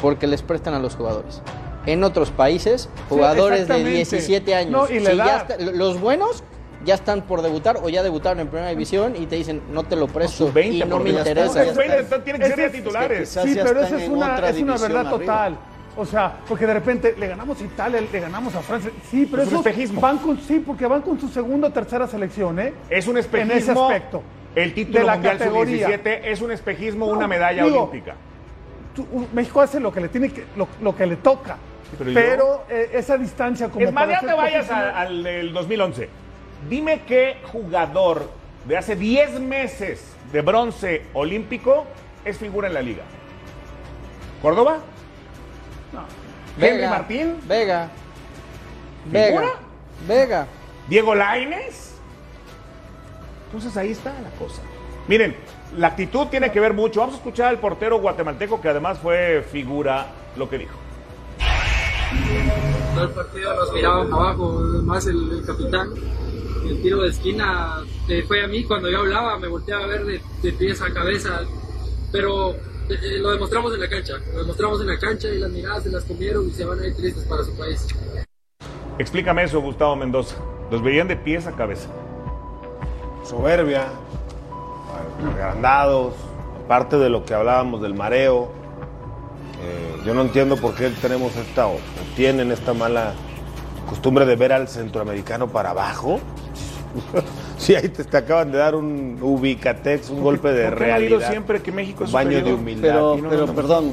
[0.01, 1.41] porque les prestan a los jugadores.
[1.85, 3.91] En otros países, jugadores de exactamente.
[3.97, 5.51] 17 años, No, y la si ya edad.
[5.51, 6.43] está- los buenos
[6.85, 9.95] ya están por debutar o ya debutaron en primera división y te dicen no te
[9.95, 11.61] lo presto sub-20, y no me interesa.
[11.61, 11.65] está.
[11.65, 13.29] Los 20 tienen que ser es- titulares.
[13.29, 15.09] Sí, pero esa es una, es una verdad arriba.
[15.09, 15.57] total.
[15.97, 18.89] O sea, porque de repente le ganamos a Italia, le ganamos a Francia.
[19.11, 19.99] Sí, pero Es un espejismo.
[19.99, 22.73] van con sí, porque van con su segunda o tercera selección, ¿eh?
[22.89, 23.51] Es un espejismo.
[23.53, 24.23] En ese aspecto.
[24.55, 25.87] El título De la mundial categoría.
[25.87, 28.15] sub-17 es un espejismo, No, una medalla digo, olímpica.
[28.95, 31.57] Tú- u- México hace lo que le tiene que, lo, lo que le toca.
[32.13, 36.09] Pero eh, esa distancia como Es más, ya te vayas profesional- a- al del 2011.
[36.67, 38.29] Dime qué jugador
[38.65, 41.85] de hace 10 meses de bronce olímpico
[42.25, 43.03] es figura en la liga.
[44.41, 44.79] ¿Córdoba?
[46.59, 47.37] ¿Henry Martín?
[47.47, 47.89] Vega.
[49.05, 49.25] ¿Figura?
[49.25, 49.53] Vega.
[50.07, 50.47] Vega.
[50.87, 51.95] ¿Diego Laines?
[53.45, 54.61] Entonces ahí está la cosa.
[55.07, 55.35] Miren,
[55.77, 56.99] la actitud tiene que ver mucho.
[56.99, 60.77] Vamos a escuchar al portero guatemalteco que además fue figura lo que dijo.
[62.93, 64.51] todo el partido nos miraban abajo,
[64.83, 65.89] más el, el capitán.
[66.67, 70.05] El tiro de esquina eh, fue a mí cuando yo hablaba, me volteaba a ver
[70.05, 71.41] de, de pies a cabeza,
[72.11, 72.57] pero eh,
[73.01, 75.89] eh, lo demostramos en la cancha, lo demostramos en la cancha y las miradas se
[75.91, 77.87] las comieron y se van a ir tristes para su país.
[78.97, 80.35] Explícame eso, Gustavo Mendoza.
[80.71, 81.89] Los veían de pies a cabeza.
[83.23, 83.87] soberbia,
[85.33, 86.13] agrandados,
[86.65, 88.51] aparte de lo que hablábamos del mareo.
[89.61, 91.77] eh, yo no entiendo por qué tenemos esta, o
[92.15, 93.13] tienen esta mala
[93.89, 96.19] costumbre de ver al centroamericano para abajo.
[97.57, 100.97] sí, ahí te, te acaban de dar un ubicatex, un golpe de ¿Por qué ha
[100.97, 101.29] realidad.
[101.29, 102.89] siempre que México es un baño de humildad.
[102.89, 103.91] Pero, no pero perdón,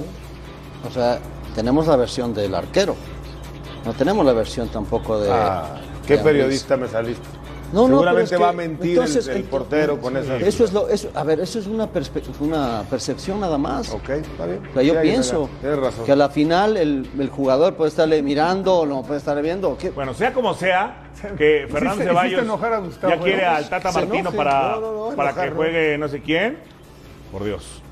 [0.87, 1.19] o sea,
[1.55, 2.95] tenemos la versión del arquero.
[3.85, 5.31] No tenemos la versión tampoco de.
[5.31, 7.27] Ah, ¿Qué de periodista me saliste?
[7.73, 10.37] No, no, Seguramente es que- va a mentir el- entonces, el, el- portero con esa.
[10.37, 11.89] Eso es lo, eso, a ver, eso es una,
[12.41, 13.91] una percepción nada más.
[13.91, 14.61] Ok, está bien.
[14.71, 16.05] O sea, yo Sí, pienso razón.
[16.05, 19.71] que a la final el, el jugador puede estarle mirando o no puede estarle viendo.
[19.71, 19.91] ¿o qué?
[19.91, 23.51] Bueno, sea como sea, que Fernando Hiciste- Ceballos a Gustavo, ya quiere ¿no?
[23.51, 24.37] al Tata Martino enoje.
[24.37, 25.57] para, No, no, no, para enojar, que no.
[25.57, 26.59] juegue no sé quién.
[27.33, 27.83] Por Dios.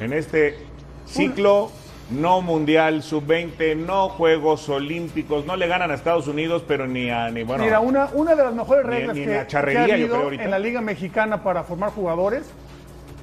[0.00, 0.58] En este
[1.06, 1.70] ciclo
[2.10, 7.30] no mundial sub-20, no Juegos Olímpicos, no le ganan a Estados Unidos, pero ni a
[7.30, 7.64] ni bueno.
[7.64, 10.80] Mira, una, una de las mejores reglas ni que, ha habido creo, en la Liga
[10.80, 12.50] Mexicana para formar jugadores,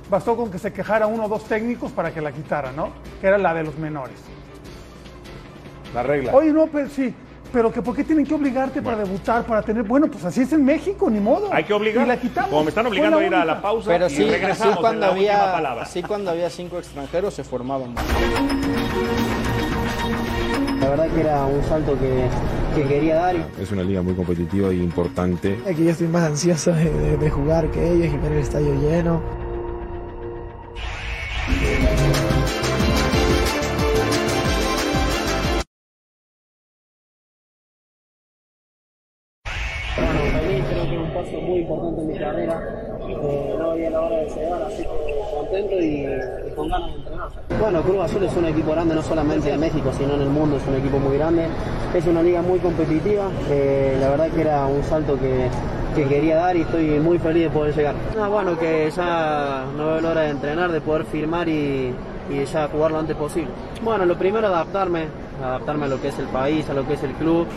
[0.10, 2.92] bastó con que se quejara uno o dos técnicos para que la quitaran, ¿no?
[3.22, 4.18] Que era la de los menores.
[5.94, 6.34] La regla.
[6.34, 7.14] Oye, no, pero sí,
[7.52, 9.84] pero que ¿por qué tienen que obligarte para debutar, para tener...
[9.84, 11.50] Bueno, pues así es en México, ni modo.
[11.52, 12.06] Hay que obligar.
[12.06, 12.50] Y la quitamos.
[12.50, 14.82] Como me están obligando a ir a la pausa Pero y sí, regresamos sí en
[14.82, 15.86] cuando la había, palabra.
[15.86, 17.96] sí cuando había cinco extranjeros se formaban.
[20.80, 22.28] La verdad que era un salto que,
[22.76, 23.36] que quería dar.
[23.60, 25.60] Es una liga muy competitiva e importante.
[25.70, 28.74] Aquí ya estoy más ansioso de, de- de jugar que ellos y ver el estadio
[28.76, 29.22] lleno.
[41.58, 42.62] Muy importante en mi carrera.
[43.10, 46.06] Eh, no había la hora de llegar, así que contento y,
[46.50, 47.30] y con ganas de entrenar.
[47.60, 50.58] Bueno, Cruz Azul es un equipo grande, no solamente en México, sino en el mundo,
[50.58, 51.48] es un equipo muy grande.
[51.94, 53.30] Es una liga muy competitiva.
[53.50, 55.48] eh, la verdad que era un salto que,
[55.96, 57.96] que quería dar y estoy muy feliz de poder llegar.
[58.22, 61.94] Ah, bueno, que ya no veo la hora de entrenar, de poder firmar y,
[62.30, 63.50] y ya jugar lo antes posible.
[63.84, 65.06] Bueno, lo primero adaptarme,
[65.42, 67.48] adaptarme a lo que es el país, a lo que es el club,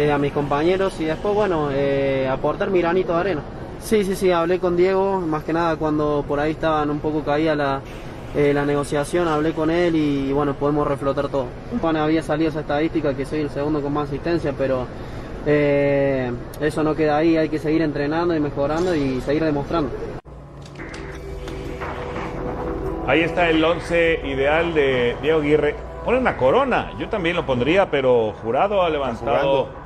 [0.00, 3.42] eh, a mis compañeros y después, bueno, eh, aportar mi granito de arena.
[3.80, 7.22] Sí, sí, sí, hablé con Diego, más que nada cuando por ahí estaban un poco
[7.22, 7.80] caída la,
[8.34, 11.46] eh, la negociación, hablé con él y bueno, podemos reflotar todo.
[11.80, 14.86] Bueno, había salido esa estadística que soy el segundo con más asistencia, pero
[15.46, 19.90] eh, eso no queda ahí, hay que seguir entrenando y mejorando y seguir demostrando.
[23.06, 25.74] Ahí está el once ideal de Diego Aguirre.
[26.04, 26.92] Pone una corona.
[26.98, 29.79] Yo también lo pondría, pero jurado ha levantado jugando.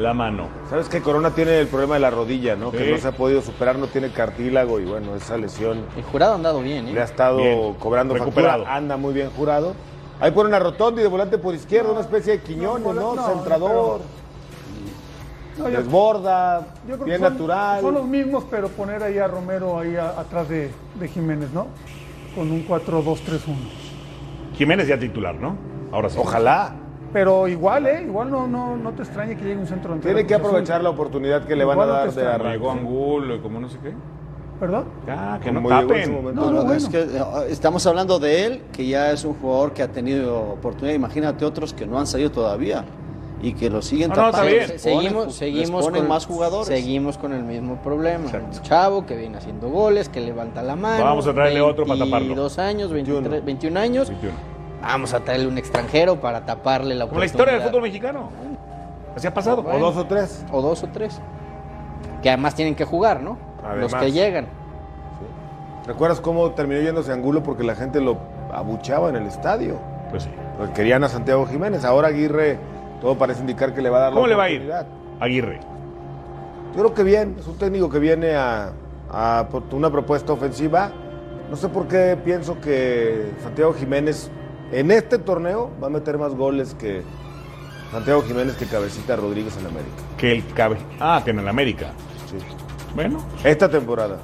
[0.00, 0.48] La mano.
[0.68, 2.70] ¿Sabes que Corona tiene el problema de la rodilla, ¿no?
[2.70, 2.78] Sí.
[2.78, 6.32] Que no se ha podido superar, no tiene cartílago y bueno, esa lesión El jurado
[6.32, 6.92] ha andado bien, ¿eh?
[6.92, 7.74] le ha estado Bien.
[7.74, 8.58] cobrando Recuperado.
[8.64, 8.76] factura.
[8.76, 9.74] Anda muy bien jurado.
[10.20, 13.14] Ahí pone una rotonda y de volante por izquierda, una especie de Quiñones, ¿no?
[13.14, 14.00] no, Centrador,
[15.58, 17.80] No, yo- desborda, yo creo que bien son- natural.
[17.80, 21.66] Son los mismos, pero poner ahí a Romero ahí a- atrás de, de Jiménez, ¿no?
[22.34, 23.56] Con un 4-2-3-1.
[24.56, 25.56] Jiménez ya titular, ¿no?
[25.92, 26.18] Ahora sí.
[26.18, 26.74] Ojalá.
[27.12, 28.02] Pero igual, ¿eh?
[28.06, 30.46] Igual no, no, no te extrañe que llegue un centro delantero Tiene que Azul.
[30.46, 32.50] aprovechar la oportunidad que le van a no dar de.
[32.52, 33.92] Llegó Angulo y como no sé qué.
[34.60, 34.84] ¿Perdón?
[35.08, 36.04] Ah, que no Como llegó en tapen.
[36.04, 36.40] su momento.
[36.40, 36.74] No, no, bueno.
[36.74, 40.38] es que eh, estamos hablando de él, que ya es un jugador que ha tenido
[40.38, 40.94] oportunidad.
[40.94, 42.84] Imagínate otros que no han salido todavía
[43.42, 44.54] y que lo siguen No, no, está tapando.
[44.54, 44.68] bien.
[44.68, 46.66] Ponen- seguimos, seguimos con más jugadores.
[46.68, 48.26] Seguimos con el mismo problema.
[48.26, 48.58] Exacto.
[48.58, 51.02] Un chavo que viene haciendo goles, que levanta la mano.
[51.04, 52.18] Vamos a traerle otro para taparlo.
[52.26, 53.44] 22 años, 23, 21.
[53.46, 54.08] 21 años.
[54.10, 54.34] 21.
[54.82, 57.70] Vamos a traerle un extranjero para taparle la Como la historia del oportunidad.
[57.70, 58.30] fútbol mexicano.
[59.16, 59.64] Así ha pasado.
[59.66, 60.44] O dos o tres.
[60.50, 61.20] O dos o tres.
[62.22, 63.36] Que además tienen que jugar, ¿no?
[63.78, 64.46] Los que llegan.
[65.86, 68.18] ¿Recuerdas cómo terminó yéndose Angulo porque la gente lo
[68.52, 69.78] abuchaba en el estadio?
[70.10, 70.30] Pues sí.
[70.58, 71.84] Porque querían a Santiago Jiménez.
[71.84, 72.58] Ahora Aguirre,
[73.00, 74.60] todo parece indicar que le va a dar ¿Cómo la le va a ir?
[74.62, 74.86] oportunidad.
[75.20, 75.60] Aguirre.
[76.74, 77.36] Yo creo que bien.
[77.38, 78.72] Es un técnico que viene a,
[79.10, 80.90] a por una propuesta ofensiva.
[81.50, 84.30] No sé por qué pienso que Santiago Jiménez
[84.72, 87.02] en este torneo va a meter más goles que
[87.90, 89.96] Santiago Jiménez que Cabecita Rodríguez en América.
[90.16, 90.76] Que el cabe.
[91.00, 91.88] Ah, que en el América.
[92.30, 92.36] Sí.
[92.94, 94.18] Bueno, Esta temporada.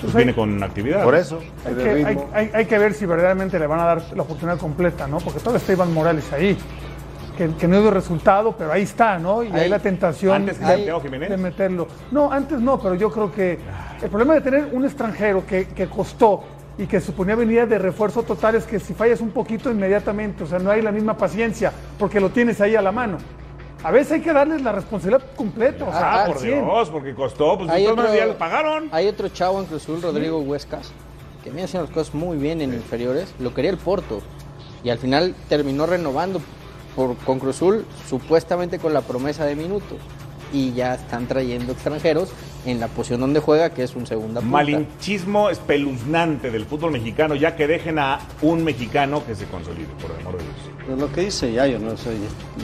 [0.00, 1.04] pues viene con actividad.
[1.04, 1.40] Por eso.
[1.66, 2.30] Hay que, hay, ritmo.
[2.32, 5.18] hay- hay que ver si verdaderamente le van a dar la oportunidad completa, ¿no?
[5.18, 6.56] Porque todavía está Iván Morales ahí,
[7.36, 9.42] que, que no dio resultado, pero ahí está, ¿no?
[9.42, 11.28] Y hay Ahí- la tentación Antes que de, Santiago Jiménez.
[11.30, 11.86] de meterlo.
[12.10, 13.58] No, antes no, pero yo creo que
[14.02, 16.42] el problema de tener un extranjero que, que costó
[16.80, 20.46] y que suponía venir de refuerzo total es que si fallas un poquito inmediatamente, o
[20.46, 23.18] sea, no hay la misma paciencia, porque lo tienes ahí a la mano.
[23.84, 26.64] A veces hay que darles la responsabilidad completa, o sea, Ah, al por 100.
[26.64, 27.56] Dios, porque costó.
[27.58, 28.88] Pues Hay otro- ya le pagaron.
[28.92, 30.90] Hay otro chavo en Cruz Azul, Rodrigo Huescas,
[31.44, 33.34] que viene haciendo las cosas muy bien en inferiores.
[33.38, 34.20] Lo quería el Porto.
[34.82, 36.40] Y al final terminó renovando
[36.96, 39.98] por, con Cruz Azul, supuestamente con la promesa de minutos.
[40.52, 42.32] Y ya están trayendo extranjeros
[42.66, 44.40] en la posición donde juega, que es un segunda.
[44.40, 50.10] Malinchismo espeluznante del fútbol mexicano, ya que dejen a un mexicano que se consolide, por
[50.10, 50.69] el amor de Dios.
[50.86, 51.92] Pues lo que dice Yayo, ¿no?
[51.92, 52.10] Eso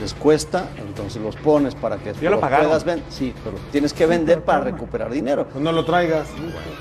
[0.01, 3.05] les cuesta, entonces los pones para que Ya lo puedas vender.
[3.09, 5.47] Sí, pero tienes que vender para recuperar dinero.
[5.51, 6.27] Pues no lo traigas.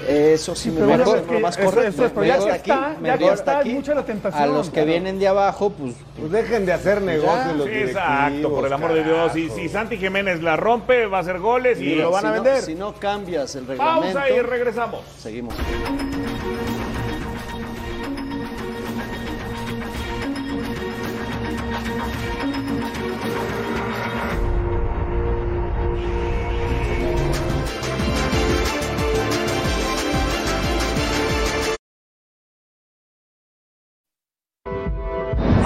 [0.08, 1.88] Eso sí, me pero parece bueno, lo más eso- correcto.
[1.90, 3.68] eso es, pero ya Mejor que aquí, está, ya mejor hasta está, aquí.
[3.70, 4.42] mucha la tentación.
[4.42, 4.86] A los que claro.
[4.88, 8.02] vienen de abajo, pues Pues dejen de hacer negocios los Sí, directivos.
[8.02, 9.36] exacto, por el amor de Dios.
[9.36, 12.28] Y si Santi Jiménez la rompe, va a hacer goles y, Y lo van a
[12.28, 12.62] no- vender.
[12.62, 15.00] si no cambias el reglamento, Pausa y regresamos.
[15.18, 15.54] seguimos.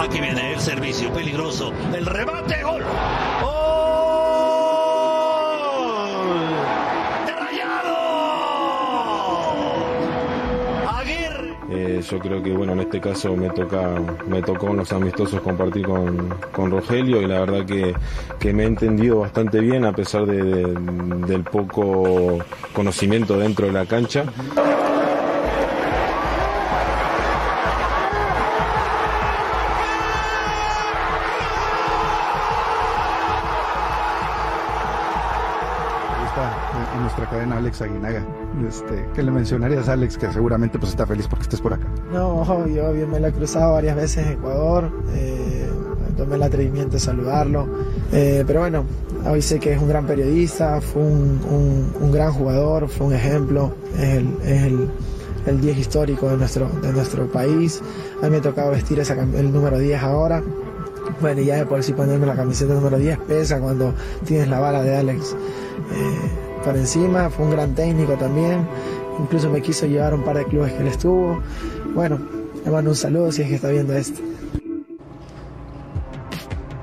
[0.03, 1.73] Aquí viene el servicio peligroso.
[1.95, 2.83] El remate, gol.
[3.43, 3.61] ¡Gol!
[7.27, 7.33] ¡De!
[10.89, 11.55] Aguirre.
[11.71, 13.91] Eh, yo creo que bueno en este caso me toca
[14.27, 17.95] me tocó en los amistosos compartir con, con Rogelio y la verdad que,
[18.39, 20.75] que me he entendido bastante bien a pesar de-
[21.27, 22.39] del poco
[22.73, 24.25] conocimiento dentro de la cancha.
[36.31, 38.23] Está en nuestra cadena Alex Aguinaga.
[38.69, 40.17] Este, ¿Qué le mencionarías a Alex?
[40.17, 41.87] Que seguramente pues está feliz porque estés por acá.
[42.13, 45.69] No, yo bien me lo he cruzado varias veces en Ecuador, eh,
[46.17, 47.67] tomé el atrevimiento de saludarlo,
[48.13, 48.85] eh, pero bueno,
[49.29, 53.15] hoy sé que es un gran periodista, fue un, un- un gran jugador, fue un
[53.15, 54.91] ejemplo, es el, es el,
[55.47, 57.81] el 10 histórico de nuestro, de nuestro país,
[58.21, 60.43] a mí me ha tocado vestir esa, el número 10 ahora.
[61.21, 63.95] Bueno, ya de por sí ponerme la camiseta número 10 pesa cuando
[64.25, 67.31] tienes la bala de Alex eh, por encima.
[67.31, 68.67] Fue un gran técnico también.
[69.19, 71.43] Incluso me quiso llevar a un par de clubes que él estuvo.
[71.95, 72.19] Bueno,
[72.65, 74.21] le mando un saludo si es que está viendo esto.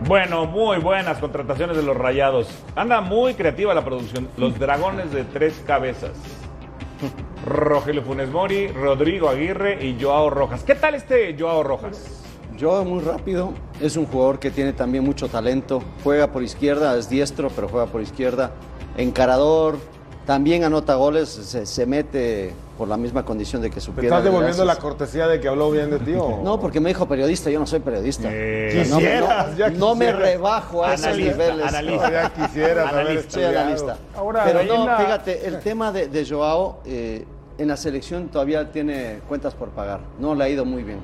[0.08, 2.48] Bueno, muy buenas contrataciones de los Rayados.
[2.76, 4.30] Anda muy creativa la producción.
[4.38, 6.12] Los Dragones de tres cabezas.
[7.46, 10.64] Rogelio Funes Mori, Rodrigo Aguirre y Joao Rojas.
[10.64, 12.27] ¿Qué tal este Joao Rojas?
[12.58, 17.08] Yo muy rápido, es un jugador que tiene también mucho talento, juega por izquierda, es
[17.10, 18.52] diestro, pero juega por izquierda,
[18.98, 19.78] encarador,
[20.26, 24.18] también anota goles, se, se mete por la misma condición de que su ¿Te pierna
[24.18, 26.42] estás de devolviendo la cortesía de que habló bien de ti o...?
[26.44, 28.28] No, porque me dijo periodista, yo no soy periodista.
[28.32, 31.66] Eh, no, me- quisieras, no- ya no me rebajo a esos Analista, niveles.
[31.68, 32.12] analista.
[32.12, 33.32] Ya quisieras haber Analista.
[33.32, 33.60] Soy estudiado.
[33.60, 33.98] analista.
[34.16, 37.24] Ahora, Pero no, la- fíjate, el tema de, de Joao eh,
[37.60, 40.02] en la selección todavía tiene cuentas por pagar.
[40.20, 41.00] No le ha ido muy bien.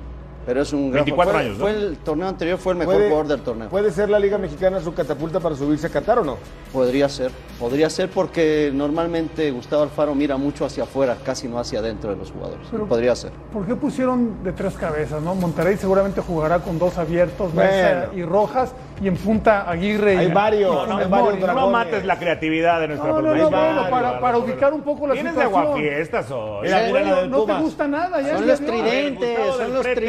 [0.46, 1.62] Pero es un 24 fue, años, ¿no?
[1.64, 3.70] fue el torneo anterior, fue el mejor ¿Puede- jugador del torneo.
[3.70, 6.38] ¿Puede ser la Liga Mexicana su catapulta para subirse a Qatar o no?
[6.74, 11.80] Podría ser, podría ser porque normalmente Gustavo Alfaro mira mucho hacia afuera, casi no hacia
[11.80, 12.68] adentro de los jugadores.
[12.72, 13.32] Pero- podría ser.
[13.54, 15.34] ¿Por qué pusieron de tres cabezas, no?
[15.36, 17.70] Monterrey seguramente jugará con dos abiertos, Bueno.
[17.72, 20.16] Mesa y Rojas, y en punta Aguirre.
[20.16, 23.22] y- Hay varios, y No, no, no, Mori, no mates la creatividad de nuestra No,
[23.22, 25.54] no, no, bueno, para, ubicar un poco la de situación.
[25.56, 26.64] aguafiestas hoy.
[26.64, 29.84] Mira, mira Bueno, la del no te gusta nada, ya Son los tridentes, son los
[29.84, 30.02] Prete,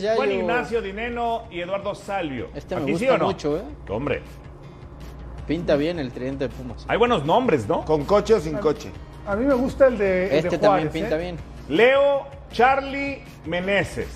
[0.00, 2.48] ya Juan yo- Ignacio Dineno y Eduardo Salvio.
[2.54, 3.24] Este me ¿Aquí gusta sí o no?
[3.26, 3.62] mucho, ¿eh?
[3.88, 4.22] Hombre,
[5.46, 6.84] Pinta bien el tridente de Pumas.
[6.88, 7.82] hay buenos nombres, ¿no?
[7.84, 8.90] ¿Con coche o sin coche?
[9.26, 11.20] A mí me gusta el de, el de Este Juárez, también pinta ¿eh?
[11.20, 11.36] bien.
[11.68, 14.08] Leo Charlie Meneses.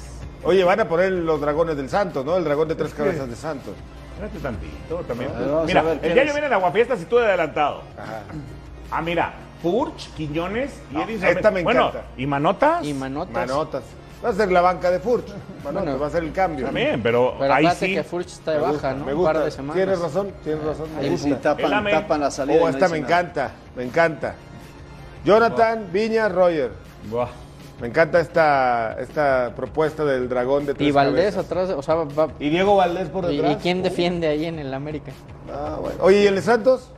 [0.44, 2.36] Oye, van a poner los dragones del Santos, ¿no?
[2.36, 3.74] El dragón de tres cabezas de Santos.
[4.14, 5.30] Espérate tantito también.
[5.66, 7.82] Mira, ver el diario viene de aguafiestas y tú de adelantado.
[7.96, 8.22] Ajá.
[8.90, 9.32] Ah, mira,
[9.62, 11.28] Furch, Quiñones y No, Edison.
[11.28, 12.06] esta me bueno, encanta.
[12.16, 12.84] ¿y Manotas?
[12.86, 13.48] Y Manotas.
[13.48, 13.82] Manotas.
[14.24, 15.26] Va a ser la banca de Furch.
[15.64, 15.98] Manotas, Bueno.
[15.98, 16.66] va a ser el cambio.
[16.66, 17.94] También, pero, Pero ahí sí.
[17.94, 19.04] que Furch está de Me baja, gusta, ¿no?
[19.04, 19.76] me Un par de semanas.
[19.76, 20.86] Tienes razón, tienes razón.
[20.94, 21.50] Me Ahí sí gusta.
[21.56, 21.90] tapan, El AME.
[21.90, 22.58] tapan la salida.
[22.60, 23.20] Oh, no esta me nada.
[23.20, 24.34] encanta, me encanta.
[25.24, 26.70] Jonathan, Viña, Roger.
[27.10, 27.28] Buah.
[27.80, 31.46] Me encanta esta, esta propuesta del dragón de tres Y Valdés cabezas.
[31.46, 33.52] atrás, o sea, va- Y Diego Valdés por ¿y, detrás.
[33.54, 35.10] y quién defiende ahí en el América?
[35.52, 35.96] Ah, bueno.
[36.00, 36.90] Oye, ¿y el de Santos?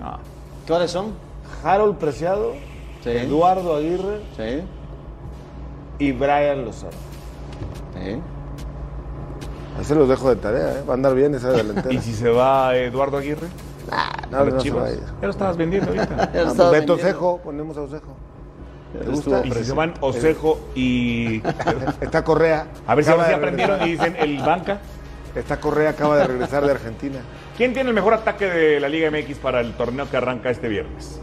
[0.00, 0.18] No.
[0.66, 1.12] ¿Cuáles son?
[1.62, 2.54] Harold Preciado,
[3.04, 3.10] Sí.
[3.10, 4.62] Eduardo Aguirre Sí.
[5.98, 6.92] Y Brian Lozano.
[7.94, 8.20] sí.
[9.78, 10.82] Ahí se los dejo de tarea, ¿eh?
[10.86, 11.90] Va a andar bien esa delantera.
[11.94, 13.46] ¿Y si se va Eduardo Aguirre?
[14.30, 14.98] no, ¿A las no se va a ir.
[15.00, 16.30] Ya lo estabas vendiendo ahorita.
[16.34, 16.92] Ya lo Ah, pues Beto.
[16.94, 18.14] Osejo, ponemos a Osejo.
[18.92, 19.40] ¿Te gusta?
[19.46, 21.42] Y si se van Osejo y...
[22.02, 22.66] Está Correa.
[22.86, 24.78] A ver si ahora sí aprendieron y dicen el banca.
[25.34, 27.20] Esta Correa acaba de regresar de Argentina.
[27.56, 30.68] ¿Quién tiene el mejor ataque de la Liga MX para el torneo que arranca este
[30.68, 31.18] viernes?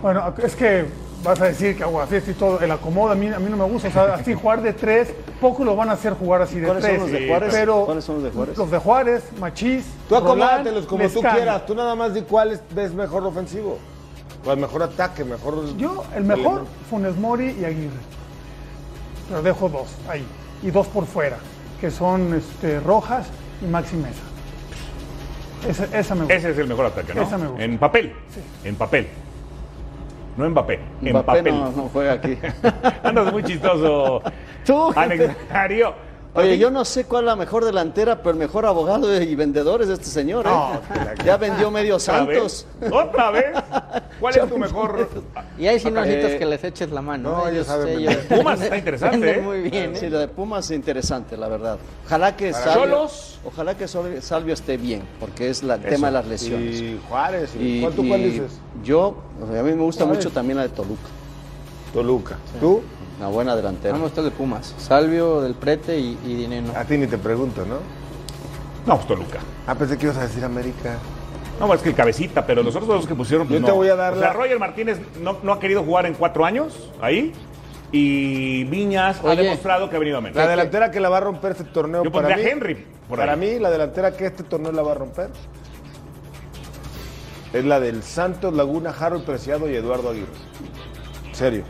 [0.00, 0.84] Bueno, es que
[1.24, 3.64] vas a decir que aguafiesta y todo, el acomodo a mí, a mí no me
[3.64, 3.88] gusta.
[3.88, 6.84] O sea, así jugar de tres, pocos lo van a hacer jugar así de ¿Cuáles
[6.84, 6.96] tres.
[6.96, 7.48] son los de Sí, Juárez?
[7.52, 8.56] Pero ¿Cuáles son los de Juárez?
[8.58, 11.66] los de Juárez, Machís, Tú acomódatelos como tú quieras.
[11.66, 13.78] Tú nada más di cuál es- ves mejor ofensivo.
[14.46, 15.74] O el mejor ataque, mejor.
[15.78, 17.90] Yo, el mejor, Funes Mori y Aguirre.
[19.30, 20.24] Pero dejo dos ahí.
[20.62, 21.38] Y dos por fuera,
[21.80, 23.26] que son este, Rojas
[23.62, 24.20] y Maxi Mesa.
[25.66, 26.34] Esa, esa me gusta.
[26.34, 27.22] Ese es el mejor ataque, ¿no?
[27.22, 27.64] Esa me gusta.
[27.64, 28.12] En papel.
[28.64, 29.08] En papel.
[30.36, 31.54] No en Mbappé, en Mbappé papel.
[31.54, 32.36] no, no juega aquí.
[33.02, 34.22] Andas muy chistoso.
[34.64, 35.94] Tú, Alex Darío.
[36.34, 39.82] Oye, yo no sé cuál es la mejor delantera, pero el mejor abogado y vendedor
[39.82, 40.44] es este señor.
[40.46, 40.50] ¿eh?
[40.50, 40.80] No,
[41.24, 41.98] ya vendió medio.
[42.00, 42.66] Santos.
[42.90, 43.44] ¿Otra vez?
[44.18, 45.08] ¿Cuál es tu mejor?
[45.58, 47.30] Y ahí sí no necesitas Eh, que les eches la mano.
[47.30, 47.52] no, ¿eh?
[47.52, 48.16] ellos saben ellos-.
[48.28, 49.40] Pumas está interesante, ¿eh?
[49.40, 49.94] muy bien.
[49.96, 50.10] Sí, ¿eh?
[50.10, 51.78] lo de Pumas es interesante, la verdad.
[52.06, 53.38] Ojalá que Para Salvio, Cholos.
[53.44, 56.80] ojalá que Salvio esté bien, porque es la- el tema de las lesiones.
[56.80, 57.50] Y Juárez.
[57.58, 58.60] Y- ¿Cuál tú cuál dices?
[58.82, 61.08] Yo, o sea, a mí me gusta mucho también la de Toluca,
[61.92, 62.36] Toluca.
[62.60, 62.82] ¿Tú?
[63.18, 63.92] Una buena delantera.
[63.92, 64.74] Vamos, el de Pumas.
[64.78, 66.72] Salvio, del Prete y, y Dineno.
[66.76, 67.76] A ti ni te pregunto, ¿no?
[68.86, 69.38] No, pues Toluca.
[69.66, 70.96] Ah, pensé que ibas a decir América.
[71.60, 73.76] No, es que el cabecita, pero los otros dos que pusieron, pues Yo te no.
[73.76, 76.44] voy a dar O sea, la- Roger Martínez no, no ha querido jugar en cuatro
[76.44, 77.32] años ahí.
[77.92, 79.42] Y Viñas ha Oye.
[79.44, 80.36] demostrado que ha venido a menos.
[80.36, 82.50] La delantera que la va a romper este torneo Yo para pondría mí.
[82.50, 83.38] a Henry por para ahí.
[83.38, 85.30] mí, la delantera que este torneo la va a romper
[87.52, 90.26] es la del Santos, Laguna, Harold Preciado y Eduardo Aguirre.
[91.32, 91.62] Serio.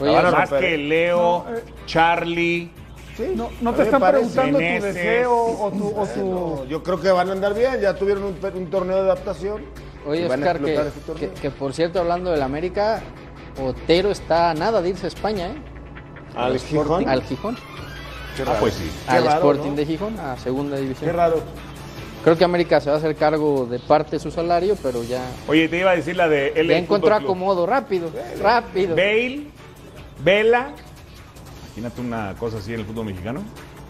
[0.00, 0.68] Oye, La van a Más romper.
[0.70, 1.62] que Leo, No, eh.
[1.86, 2.70] Charlie.
[3.16, 4.26] Sí, No, no te están parece.
[4.38, 5.88] preguntando tu deseo o tu...
[5.98, 6.20] O tu...
[6.30, 9.62] No, yo creo que van a andar bien, ya tuvieron un, un torneo de adaptación.
[10.06, 10.60] Oye, Oscar,
[11.40, 13.00] que, por cierto, hablando del América,
[13.60, 15.54] Otero está a nada de irse a España, ¿eh?
[16.36, 17.08] Al Gijón.
[17.08, 17.56] Al Gijón.
[18.36, 18.90] Qué Ah, pues sí.
[19.08, 19.76] Al raro, Sporting ¿no?
[19.76, 21.10] de Gijón, a segunda división.
[21.10, 21.40] Qué raro.
[22.22, 25.22] Creo que América se va a hacer cargo de parte de su salario, pero ya,
[25.48, 28.10] Oye, te iba a decir la de LA ya encontró acomodo rápido,
[28.42, 28.94] rápido.
[28.94, 29.46] Bale,
[30.20, 30.72] Vela.
[31.66, 33.42] Imagínate una cosa así en el fútbol mexicano.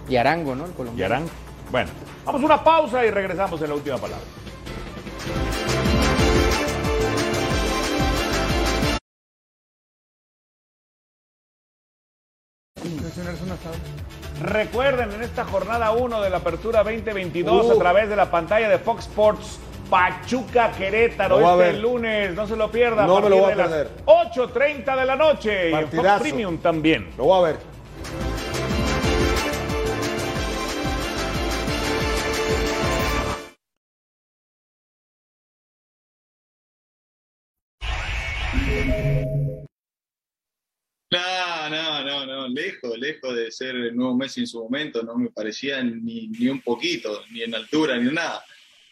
[0.09, 0.65] Y Arango, ¿no?
[0.67, 1.03] El Y.
[1.03, 1.25] Arán.
[1.71, 1.91] Bueno,
[2.25, 4.25] vamos a una pausa y regresamos en la última palabra.
[14.43, 17.73] Recuerden, en esta jornada 1 de la Apertura 2022, Uh.
[17.73, 19.59] a través de la pantalla de Fox Sports,
[19.91, 21.79] Pachuca Querétaro, este ver.
[21.81, 23.91] lunes, no se lo pierda, No a me lo partir voy a de las perder.
[24.85, 26.23] 8.30 de la noche y en Fox Partidazo.
[26.23, 27.09] Premium también.
[27.17, 27.57] Lo voy a ver.
[41.13, 45.17] No, no, no, no, lejos, lejos de ser el nuevo Messi en su momento, no
[45.17, 48.45] me parecía ni, ni un poquito, ni en altura, ni en nada.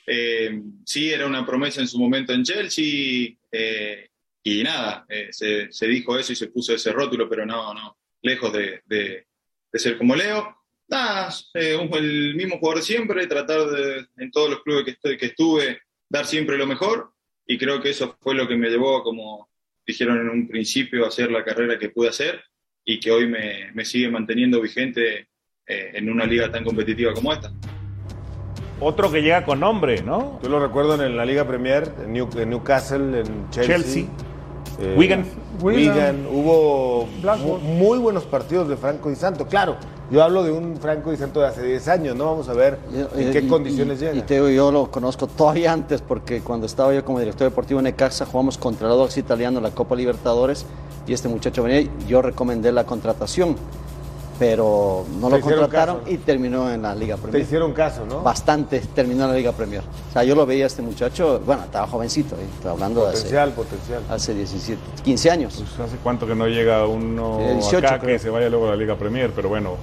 [0.06, 4.08] Eh, sí, era una promesa en su momento en Chelsea, eh,
[4.42, 7.96] y nada, eh, se, se dijo eso y se puso ese rótulo, pero no, no,
[8.22, 9.26] lejos de, de-
[9.72, 10.56] de ser como Leo.
[10.88, 15.16] Nada, eh, un- el mismo jugador siempre, tratar de, en todos los clubes que, estoy,
[15.16, 17.10] que estuve, dar siempre lo mejor.
[17.46, 19.48] Y creo que eso fue lo que me llevó, como
[19.86, 22.42] dijeron en un principio, a hacer la carrera que pude hacer
[22.84, 25.28] y que hoy me, me sigue manteniendo vigente
[25.66, 27.50] eh, en una liga tan competitiva como esta.
[28.84, 30.38] Otro que llega con nombre, ¿no?
[30.42, 33.76] Yo lo recuerdo en la Liga Premier, en, New- en Newcastle, en Chelsea.
[33.78, 34.04] Chelsea.
[34.80, 35.24] eh, Wigan.
[35.62, 36.26] Wigan.
[36.30, 37.62] Hubo Blackburn.
[37.78, 39.46] muy buenos partidos de Franco Di Santo.
[39.46, 39.76] Claro,
[40.10, 42.26] yo hablo de un Franco Di Santo de hace 10 años, ¿no?
[42.26, 42.78] Vamos a ver
[43.16, 44.16] en qué Y- condiciones y, llega.
[44.16, 47.80] Y te digo, yo lo conozco todavía antes porque cuando estaba yo como director deportivo
[47.80, 50.66] en Necaxa jugamos contra el Audax Italiano en la Copa Libertadores
[51.06, 53.56] y este muchacho venía y yo recomendé la contratación,
[54.38, 56.10] pero no Te lo contrataron caso.
[56.10, 57.42] y terminó en la Liga Te Premier.
[57.42, 58.22] hicieron caso, ¿no?
[58.22, 59.82] Bastante terminó en la Liga Premier.
[60.10, 63.08] O sea, yo lo veía a este muchacho, bueno, estaba jovencito, eh, estoy hablando de
[63.08, 64.02] hace, Potencial, potencial.
[64.10, 65.54] hace 17, 15 años.
[65.76, 68.14] Pues hace cuánto que no llega uno Eh, 18 acá creo.
[68.14, 69.76] que se vaya luego a la Liga Premier, pero bueno,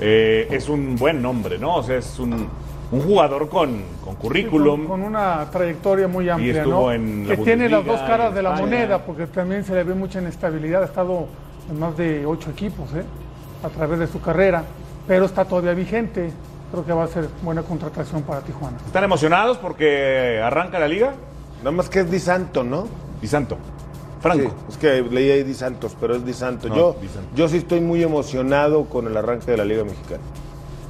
[0.00, 1.76] eh, es un buen nombre, ¿no?
[1.76, 2.48] O sea, es un,
[2.90, 4.86] un jugador con, con currículum.
[4.86, 6.92] Con, con una trayectoria muy amplia, estuvo ¿no?
[6.92, 8.66] en la que tiene las dos caras de la España.
[8.66, 10.82] moneda, porque también se le ve mucha inestabilidad.
[10.82, 11.26] Ha estado
[11.70, 13.04] en más de ocho equipos ¿eh?
[13.62, 14.64] A través de su carrera,
[15.06, 16.30] pero está todavía vigente.
[16.70, 18.78] Creo que va a ser buena contratación para Tijuana.
[18.86, 21.12] ¿Están emocionados porque arranca la liga?
[21.58, 22.88] Nada más que es Di Santo, ¿no?
[23.20, 23.58] Di Santo.
[24.20, 24.48] Franco.
[24.48, 26.68] Sí, es que leí ahí Di Santos, pero es Di Santo.
[26.68, 27.28] No, yo, Di Santo.
[27.34, 30.22] yo sí estoy muy emocionado con el arranque de la Liga Mexicana.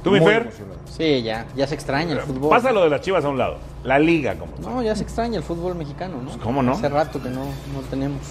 [0.03, 0.51] ¿Tú, mi Fer?
[0.85, 2.49] Sí, ya, ya se extraña el fútbol.
[2.49, 3.57] Pasa lo de las chivas a un lado.
[3.83, 4.51] La liga, como.
[4.61, 6.37] No, ya se extraña el fútbol mexicano, ¿no?
[6.39, 6.73] ¿Cómo no?
[6.73, 8.21] Hace rato que no, no tenemos.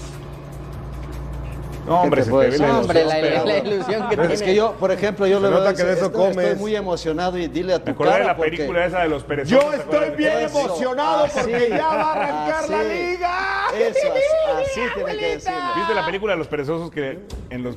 [1.87, 4.35] No, hombre, se te ve la No, hombre, la, ilusión, la pero- ilusión que tiene.
[4.35, 6.45] es que yo, por ejemplo, yo Se le nota veo, que de eso estoy, estoy
[6.45, 6.59] comes.
[6.59, 9.25] muy emocionado y dile a tu Me acordé de la porque- película esa de los
[9.25, 9.63] perezosos.
[9.65, 10.61] Yo ¿te estoy bien Eso.
[10.61, 12.89] emocionado porque Así, ya va a arrancar la así.
[12.89, 13.39] liga.
[13.79, 15.59] Eso, así, así tiene que decirlo.
[15.77, 17.19] ¿Viste la película de los perezosos que
[17.51, 17.77] en los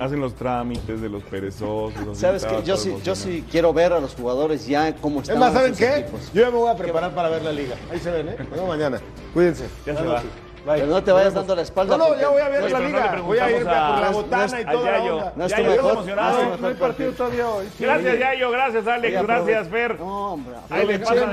[0.00, 2.18] hacen los trámites de los perezosos?
[2.18, 5.36] Sabes que yo sí, yo sí quiero ver a los jugadores ya cómo están.
[5.36, 5.98] Es más, ¿saben qué?
[5.98, 6.32] equipos.
[6.34, 7.76] Yo ya me voy a preparar para ver la liga.
[7.92, 8.36] Ahí se ven, ¿eh?
[8.50, 9.00] Vemos mañana.
[9.32, 9.66] Cuídense.
[9.86, 10.22] Ya se va.
[10.66, 11.96] Pero no te vayas dando la espalda.
[11.96, 13.16] No, no, ya voy a ver la liga.
[13.22, 15.32] Voy a ir preguntamos a- por la no es- botana y toda la.
[15.36, 16.56] No es tu mejor, emocionado.
[16.56, 17.68] no hay partido todavía hoy.
[17.78, 18.50] Gracias, Yayo.
[18.50, 19.16] Gracias, Alex.
[19.16, 20.00] Oye, Gracias, Fer.
[20.00, 20.54] No, hombre.
[20.70, 20.76] No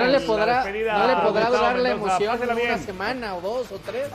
[0.08, 0.64] le podrá,
[1.50, 4.08] durar la emoción una semana o dos o tres.